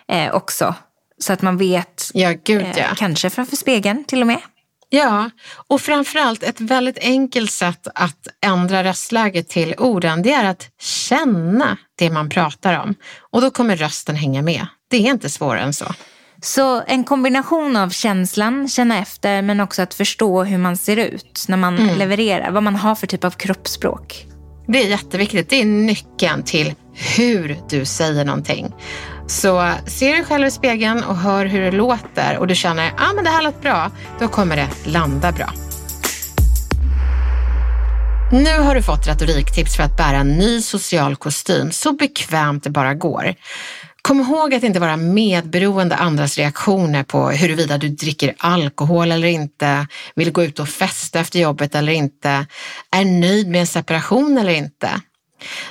eh, 0.09 0.35
också. 0.35 0.75
Så 1.19 1.33
att 1.33 1.43
man 1.43 1.57
vet, 1.57 2.11
ja, 2.15 2.35
gud, 2.45 2.67
ja. 2.77 2.83
Eh, 2.83 2.95
kanske 2.95 3.31
framför 3.31 3.57
spegeln 3.57 4.05
till 4.05 4.21
och 4.21 4.27
med. 4.27 4.41
Ja, 4.95 5.31
och 5.67 5.81
framförallt 5.81 6.43
ett 6.43 6.61
väldigt 6.61 6.99
enkelt 6.99 7.51
sätt 7.51 7.89
att 7.95 8.29
ändra 8.45 8.85
röstläget 8.85 9.49
till 9.49 9.75
orden, 9.79 10.23
det 10.23 10.33
är 10.33 10.45
att 10.45 10.69
känna 10.81 11.77
det 11.99 12.11
man 12.11 12.29
pratar 12.29 12.81
om. 12.81 12.95
Och 13.31 13.41
då 13.41 13.51
kommer 13.51 13.77
rösten 13.77 14.17
hänga 14.17 14.43
med. 14.43 14.67
Det 14.91 14.97
är 14.97 15.11
inte 15.11 15.31
svårare 15.31 15.61
än 15.61 15.73
så. 15.73 15.85
Så 16.43 16.83
en 16.87 17.05
kombination 17.05 17.77
av 17.77 17.91
känslan, 17.91 18.69
känna 18.69 18.99
efter, 18.99 19.43
men 19.43 19.61
också 19.61 19.83
att 19.83 19.95
förstå 19.95 20.45
hur 20.45 20.59
man 20.59 20.77
ser 20.77 20.97
ut 20.97 21.45
när 21.49 21.57
man 21.57 21.79
mm. 21.79 21.99
levererar. 21.99 22.51
Vad 22.51 22.63
man 22.63 22.77
har 22.77 22.95
för 22.95 23.07
typ 23.07 23.25
av 23.25 23.31
kroppsspråk. 23.31 24.27
Det 24.67 24.83
är 24.83 24.89
jätteviktigt. 24.89 25.51
Det 25.51 25.61
är 25.61 25.65
nyckeln 25.65 26.43
till 26.43 26.75
hur 27.17 27.59
du 27.69 27.85
säger 27.85 28.25
någonting. 28.25 28.75
Så 29.27 29.73
ser 29.87 30.17
du 30.17 30.25
själv 30.25 30.47
i 30.47 30.51
spegeln 30.51 31.05
och 31.05 31.17
hör 31.17 31.47
hur 31.47 31.61
det 31.61 31.71
låter 31.71 32.39
och 32.39 32.47
du 32.47 32.55
känner 32.55 32.89
att 32.89 32.95
ah, 33.01 33.23
det 33.23 33.31
här 33.31 33.43
låter 33.43 33.61
bra, 33.61 33.91
då 34.19 34.29
kommer 34.29 34.57
det 34.57 34.69
landa 34.85 35.33
bra. 35.33 35.53
Nu 38.33 38.59
har 38.59 38.75
du 38.75 38.83
fått 38.83 39.09
retoriktips 39.09 39.77
för 39.77 39.83
att 39.83 39.97
bära 39.97 40.17
en 40.17 40.39
ny 40.39 40.63
social 40.63 41.17
kostym 41.17 41.71
så 41.71 41.93
bekvämt 41.93 42.65
det 42.65 42.71
bara 42.71 42.95
går. 42.95 43.35
Kom 44.03 44.21
ihåg 44.21 44.55
att 44.55 44.63
inte 44.63 44.81
vara 44.81 44.97
medberoende 44.97 45.97
andras 45.97 46.39
reaktioner 46.39 47.03
på 47.03 47.31
huruvida 47.31 47.79
du 47.79 47.89
dricker 47.89 48.35
alkohol 48.39 49.13
eller 49.13 49.29
inte, 49.29 49.87
vill 50.15 50.33
gå 50.33 50.45
ut 50.45 50.59
och 50.59 50.69
festa 50.69 51.21
efter 51.21 51.39
jobbet 51.39 51.75
eller 51.75 51.93
inte, 51.93 52.47
är 52.91 53.05
nöjd 53.05 53.49
med 53.49 53.61
en 53.61 53.67
separation 53.67 54.39
eller 54.39 54.53
inte. 54.53 55.01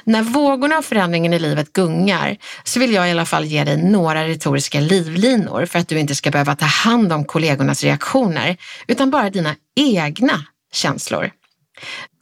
När 0.03 0.21
vågorna 0.21 0.77
av 0.77 0.81
förändringen 0.81 1.33
i 1.33 1.39
livet 1.39 1.73
gungar 1.73 2.37
så 2.63 2.79
vill 2.79 2.93
jag 2.93 3.07
i 3.07 3.11
alla 3.11 3.25
fall 3.25 3.45
ge 3.45 3.63
dig 3.63 3.77
några 3.77 4.27
retoriska 4.27 4.79
livlinor 4.79 5.65
för 5.65 5.79
att 5.79 5.87
du 5.87 5.99
inte 5.99 6.15
ska 6.15 6.31
behöva 6.31 6.55
ta 6.55 6.65
hand 6.65 7.13
om 7.13 7.25
kollegornas 7.25 7.83
reaktioner 7.83 8.57
utan 8.87 9.11
bara 9.11 9.29
dina 9.29 9.55
egna 9.75 10.45
känslor. 10.73 11.31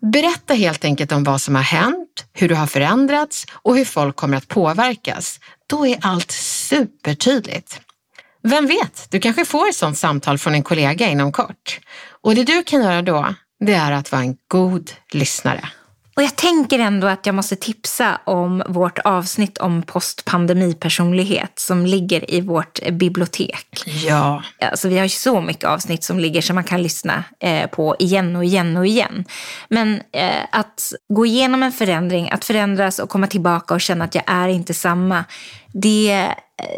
Berätta 0.01 0.53
helt 0.53 0.85
enkelt 0.85 1.11
om 1.11 1.23
vad 1.23 1.41
som 1.41 1.55
har 1.55 1.61
hänt, 1.61 2.25
hur 2.33 2.49
du 2.49 2.55
har 2.55 2.67
förändrats 2.67 3.45
och 3.51 3.77
hur 3.77 3.85
folk 3.85 4.15
kommer 4.15 4.37
att 4.37 4.47
påverkas. 4.47 5.39
Då 5.67 5.87
är 5.87 5.97
allt 6.01 6.31
supertydligt. 6.31 7.81
Vem 8.43 8.67
vet, 8.67 9.07
du 9.09 9.19
kanske 9.19 9.45
får 9.45 9.69
ett 9.69 9.75
sådant 9.75 9.97
samtal 9.97 10.37
från 10.37 10.53
en 10.53 10.63
kollega 10.63 11.07
inom 11.07 11.31
kort. 11.31 11.79
Och 12.21 12.35
det 12.35 12.43
du 12.43 12.63
kan 12.63 12.81
göra 12.81 13.01
då, 13.01 13.33
det 13.59 13.73
är 13.73 13.91
att 13.91 14.11
vara 14.11 14.21
en 14.21 14.35
god 14.47 14.91
lyssnare. 15.13 15.69
Och 16.19 16.23
jag 16.23 16.35
tänker 16.35 16.79
ändå 16.79 17.07
att 17.07 17.25
jag 17.25 17.35
måste 17.35 17.55
tipsa 17.55 18.21
om 18.23 18.63
vårt 18.67 18.99
avsnitt 18.99 19.57
om 19.57 19.81
postpandemipersonlighet 19.81 21.59
som 21.59 21.85
ligger 21.85 22.33
i 22.33 22.41
vårt 22.41 22.89
bibliotek. 22.91 23.83
Ja. 24.07 24.43
Alltså, 24.61 24.87
vi 24.87 24.97
har 24.97 25.03
ju 25.03 25.09
så 25.09 25.41
mycket 25.41 25.63
avsnitt 25.63 26.03
som 26.03 26.19
ligger 26.19 26.41
som 26.41 26.55
man 26.55 26.63
kan 26.63 26.83
lyssna 26.83 27.23
eh, 27.39 27.69
på 27.69 27.95
igen 27.99 28.35
och 28.35 28.45
igen 28.45 28.77
och 28.77 28.87
igen. 28.87 29.25
Men 29.69 30.01
eh, 30.11 30.43
att 30.51 30.93
gå 31.09 31.25
igenom 31.25 31.63
en 31.63 31.71
förändring, 31.71 32.31
att 32.31 32.45
förändras 32.45 32.99
och 32.99 33.09
komma 33.09 33.27
tillbaka 33.27 33.73
och 33.73 33.81
känna 33.81 34.05
att 34.05 34.15
jag 34.15 34.23
är 34.27 34.47
inte 34.47 34.73
samma. 34.73 35.25
Det, 35.73 36.27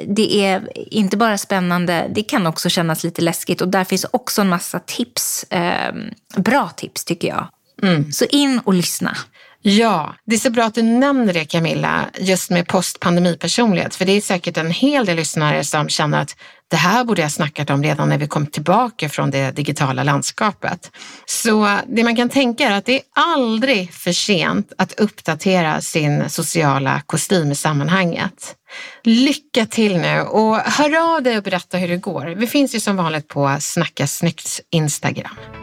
det 0.08 0.36
är 0.36 0.68
inte 0.94 1.18
bara 1.18 1.38
spännande, 1.38 2.08
det 2.16 2.24
kan 2.24 2.48
också 2.48 2.70
kännas 2.70 3.04
lite 3.04 3.22
läskigt. 3.22 3.62
Och 3.62 3.68
där 3.68 3.84
finns 3.84 4.06
också 4.12 4.42
en 4.42 4.50
massa 4.50 4.80
tips, 4.80 5.44
eh, 5.44 5.94
bra 6.36 6.70
tips 6.70 7.06
tycker 7.06 7.28
jag. 7.28 7.48
Mm. 7.84 8.12
Så 8.12 8.26
in 8.26 8.62
och 8.64 8.74
lyssna. 8.74 9.18
Ja, 9.64 10.16
det 10.26 10.36
är 10.36 10.40
så 10.40 10.50
bra 10.50 10.64
att 10.64 10.76
du 10.76 10.82
nämner 10.82 11.34
det 11.34 11.46
Camilla, 11.46 12.06
just 12.20 12.50
med 12.50 12.68
postpandemipersonlighet. 12.68 13.96
För 13.96 14.06
det 14.06 14.12
är 14.12 14.22
säkert 14.22 14.58
en 14.58 14.72
hel 14.72 15.06
del 15.06 15.16
lyssnare 15.16 15.64
som 15.64 15.90
känner 15.90 16.22
att 16.22 16.36
det 16.68 16.78
här 16.78 17.04
borde 17.04 17.22
jag 17.22 17.32
snackat 17.32 17.70
om 17.70 17.84
redan 17.84 18.10
när 18.10 18.18
vi 18.18 18.28
kom 18.28 18.48
tillbaka 18.48 19.10
från 19.10 19.32
det 19.32 19.52
digitala 19.52 20.04
landskapet. 20.04 20.92
Så 21.26 21.78
det 21.88 22.04
man 22.04 22.16
kan 22.16 22.30
tänka 22.30 22.68
är 22.68 22.72
att 22.72 22.86
det 22.86 22.96
är 22.96 23.02
aldrig 23.16 23.94
för 23.94 24.12
sent 24.12 24.74
att 24.78 25.00
uppdatera 25.00 25.82
sin 25.82 26.30
sociala 26.30 27.02
kostym 27.06 27.52
i 27.52 27.56
sammanhanget. 27.56 28.56
Lycka 29.04 29.66
till 29.66 29.98
nu 29.98 30.22
och 30.22 30.58
hör 30.58 31.16
av 31.16 31.24
dig 31.24 31.38
och 31.38 31.44
berätta 31.44 31.78
hur 31.78 31.88
det 31.88 31.98
går. 31.98 32.26
Vi 32.26 32.48
finns 32.48 32.76
ju 32.76 32.80
som 32.80 32.96
vanligt 32.96 33.28
på 33.28 33.58
Snacka 33.60 34.08
snyggt 34.08 34.60
Instagram. 34.70 35.61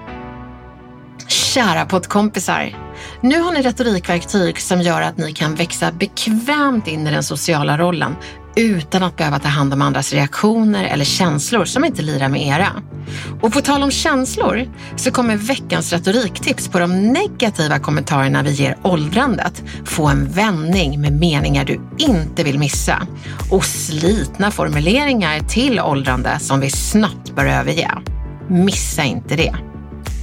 Kära 1.28 1.84
poddkompisar! 1.86 2.76
Nu 3.20 3.40
har 3.40 3.52
ni 3.52 3.62
retorikverktyg 3.62 4.60
som 4.60 4.82
gör 4.82 5.00
att 5.00 5.18
ni 5.18 5.32
kan 5.32 5.54
växa 5.54 5.92
bekvämt 5.92 6.88
in 6.88 7.06
i 7.06 7.10
den 7.10 7.22
sociala 7.22 7.78
rollen 7.78 8.16
utan 8.56 9.02
att 9.02 9.16
behöva 9.16 9.38
ta 9.38 9.48
hand 9.48 9.72
om 9.72 9.82
andras 9.82 10.12
reaktioner 10.12 10.84
eller 10.84 11.04
känslor 11.04 11.64
som 11.64 11.84
inte 11.84 12.02
lirar 12.02 12.28
med 12.28 12.46
era. 12.46 12.68
Och 13.40 13.52
på 13.52 13.60
tal 13.60 13.82
om 13.82 13.90
känslor 13.90 14.68
så 14.96 15.10
kommer 15.10 15.36
veckans 15.36 15.92
retoriktips 15.92 16.68
på 16.68 16.78
de 16.78 17.12
negativa 17.12 17.78
kommentarerna 17.78 18.42
vi 18.42 18.50
ger 18.50 18.78
åldrandet 18.82 19.62
få 19.84 20.06
en 20.06 20.30
vändning 20.30 21.00
med 21.00 21.12
meningar 21.12 21.64
du 21.64 21.80
inte 21.98 22.44
vill 22.44 22.58
missa 22.58 23.06
och 23.50 23.64
slitna 23.64 24.50
formuleringar 24.50 25.40
till 25.40 25.80
åldrande 25.80 26.38
som 26.38 26.60
vi 26.60 26.70
snabbt 26.70 27.34
bör 27.34 27.46
överge. 27.46 27.90
Missa 28.48 29.04
inte 29.04 29.36
det! 29.36 29.67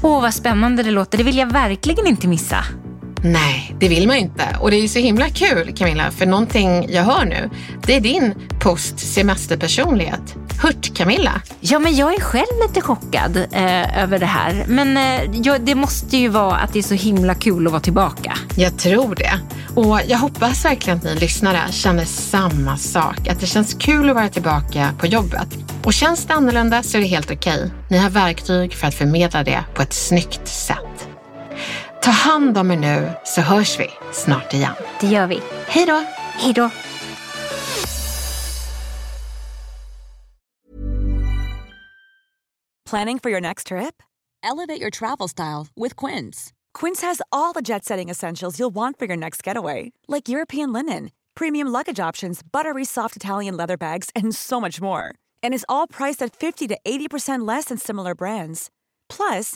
Åh, 0.06 0.22
vad 0.22 0.34
spännande 0.34 0.84
det 0.84 0.92
låter. 0.92 1.18
Det 1.18 1.24
vill 1.24 1.38
jag 1.38 1.52
verkligen 1.52 2.08
inte 2.08 2.28
missa. 2.28 2.64
Nej, 3.26 3.76
det 3.80 3.88
vill 3.88 4.08
man 4.08 4.16
inte. 4.16 4.58
Och 4.60 4.72
det 4.72 4.78
är 4.78 4.88
så 4.88 5.00
himla 5.00 5.30
kul 5.30 5.74
Camilla, 5.78 6.12
för 6.12 6.26
någonting 6.26 6.86
jag 6.90 7.04
hör 7.04 7.26
nu, 7.26 7.50
det 7.86 7.96
är 7.96 8.02
din 8.02 8.34
post-semesterpersonlighet. 8.60 10.36
Hurt-Camilla. 10.62 11.42
Ja, 11.60 11.80
men 11.80 11.96
jag 11.96 12.14
är 12.14 12.20
själv 12.20 12.46
lite 12.68 12.82
chockad 12.82 13.38
eh, 13.38 14.04
över 14.04 14.20
det 14.20 14.26
här. 14.26 14.66
Men 14.68 14.98
eh, 14.98 15.42
ja, 15.44 15.58
det 15.58 15.76
måste 15.76 16.18
ju 16.18 16.28
vara 16.28 16.56
att 16.56 16.74
det 16.74 16.80
är 16.80 16.84
så 16.84 16.94
himla 16.94 17.36
kul 17.36 17.68
att 17.68 17.72
vara 17.72 17.82
tillbaka. 17.82 18.38
Jag 18.56 18.78
tror 18.78 19.16
det. 19.16 19.40
Och 19.76 20.00
jag 20.08 20.18
hoppas 20.18 20.66
verkligen 20.66 20.98
att 20.98 21.04
ni 21.04 21.16
lyssnare 21.16 21.72
känner 21.72 22.06
samma 22.06 22.78
sak. 22.78 23.28
Att 23.28 23.40
det 23.40 23.46
känns 23.46 23.74
kul 23.74 24.10
att 24.10 24.16
vara 24.16 24.30
tillbaka 24.30 24.90
på 25.00 25.08
jobbet. 25.08 25.48
Och 25.84 25.94
känns 25.94 26.26
det 26.26 26.34
annorlunda 26.34 26.84
så 26.84 26.98
är 26.98 27.02
det 27.02 27.08
helt 27.08 27.32
okej. 27.32 27.72
Ni 27.90 27.98
har 27.98 28.10
verktyg 28.10 28.74
för 28.74 28.88
att 28.88 28.96
förmedla 28.96 29.44
det 29.44 29.64
på 29.74 29.82
ett 29.82 29.94
snyggt 29.94 30.48
sätt. 30.48 31.15
Ta 32.06 32.12
hand 32.12 32.58
om 32.58 32.72
er 32.72 32.76
nu 32.76 33.12
så 33.24 33.42
hörs 33.42 33.80
vi 33.80 33.90
snart 34.14 34.54
igen. 34.54 34.74
Det 35.00 35.08
gör 35.08 35.28
vi. 35.28 35.42
Hej 35.68 35.86
då! 35.86 36.04
Hej 36.34 36.54
då! 36.54 36.70
Planning 42.90 43.20
for 43.20 43.32
your 43.32 43.42
next 43.42 43.68
trip? 43.68 44.04
Elevate 44.44 44.82
your 44.82 44.92
travel 44.92 45.28
style 45.28 45.68
with 45.76 46.06
Quince. 46.06 46.54
Quince 46.80 47.08
has 47.08 47.22
all 47.32 47.54
the 47.54 47.62
jet-setting 47.74 48.12
essentials 48.12 48.60
you'll 48.60 48.76
want 48.76 49.00
for 49.00 49.08
your 49.08 49.18
next 49.18 49.48
getaway. 49.48 49.92
Like 50.08 50.30
European 50.30 50.74
linen, 50.74 51.10
premium 51.36 51.68
luggage 51.74 52.10
options, 52.10 52.42
buttery 52.52 52.86
soft 52.86 53.16
Italian 53.16 53.58
leather 53.58 53.78
bags 53.78 54.10
and 54.16 54.36
so 54.36 54.62
much 54.62 54.82
more. 54.82 55.04
And 55.44 55.54
is 55.54 55.66
all 55.68 55.88
priced 55.88 56.26
at 56.26 56.36
50 56.36 56.68
to 56.68 56.78
80% 56.86 57.48
less 57.48 57.66
than 57.66 57.78
similar 57.78 58.14
brands. 58.16 58.70
Plus, 59.10 59.56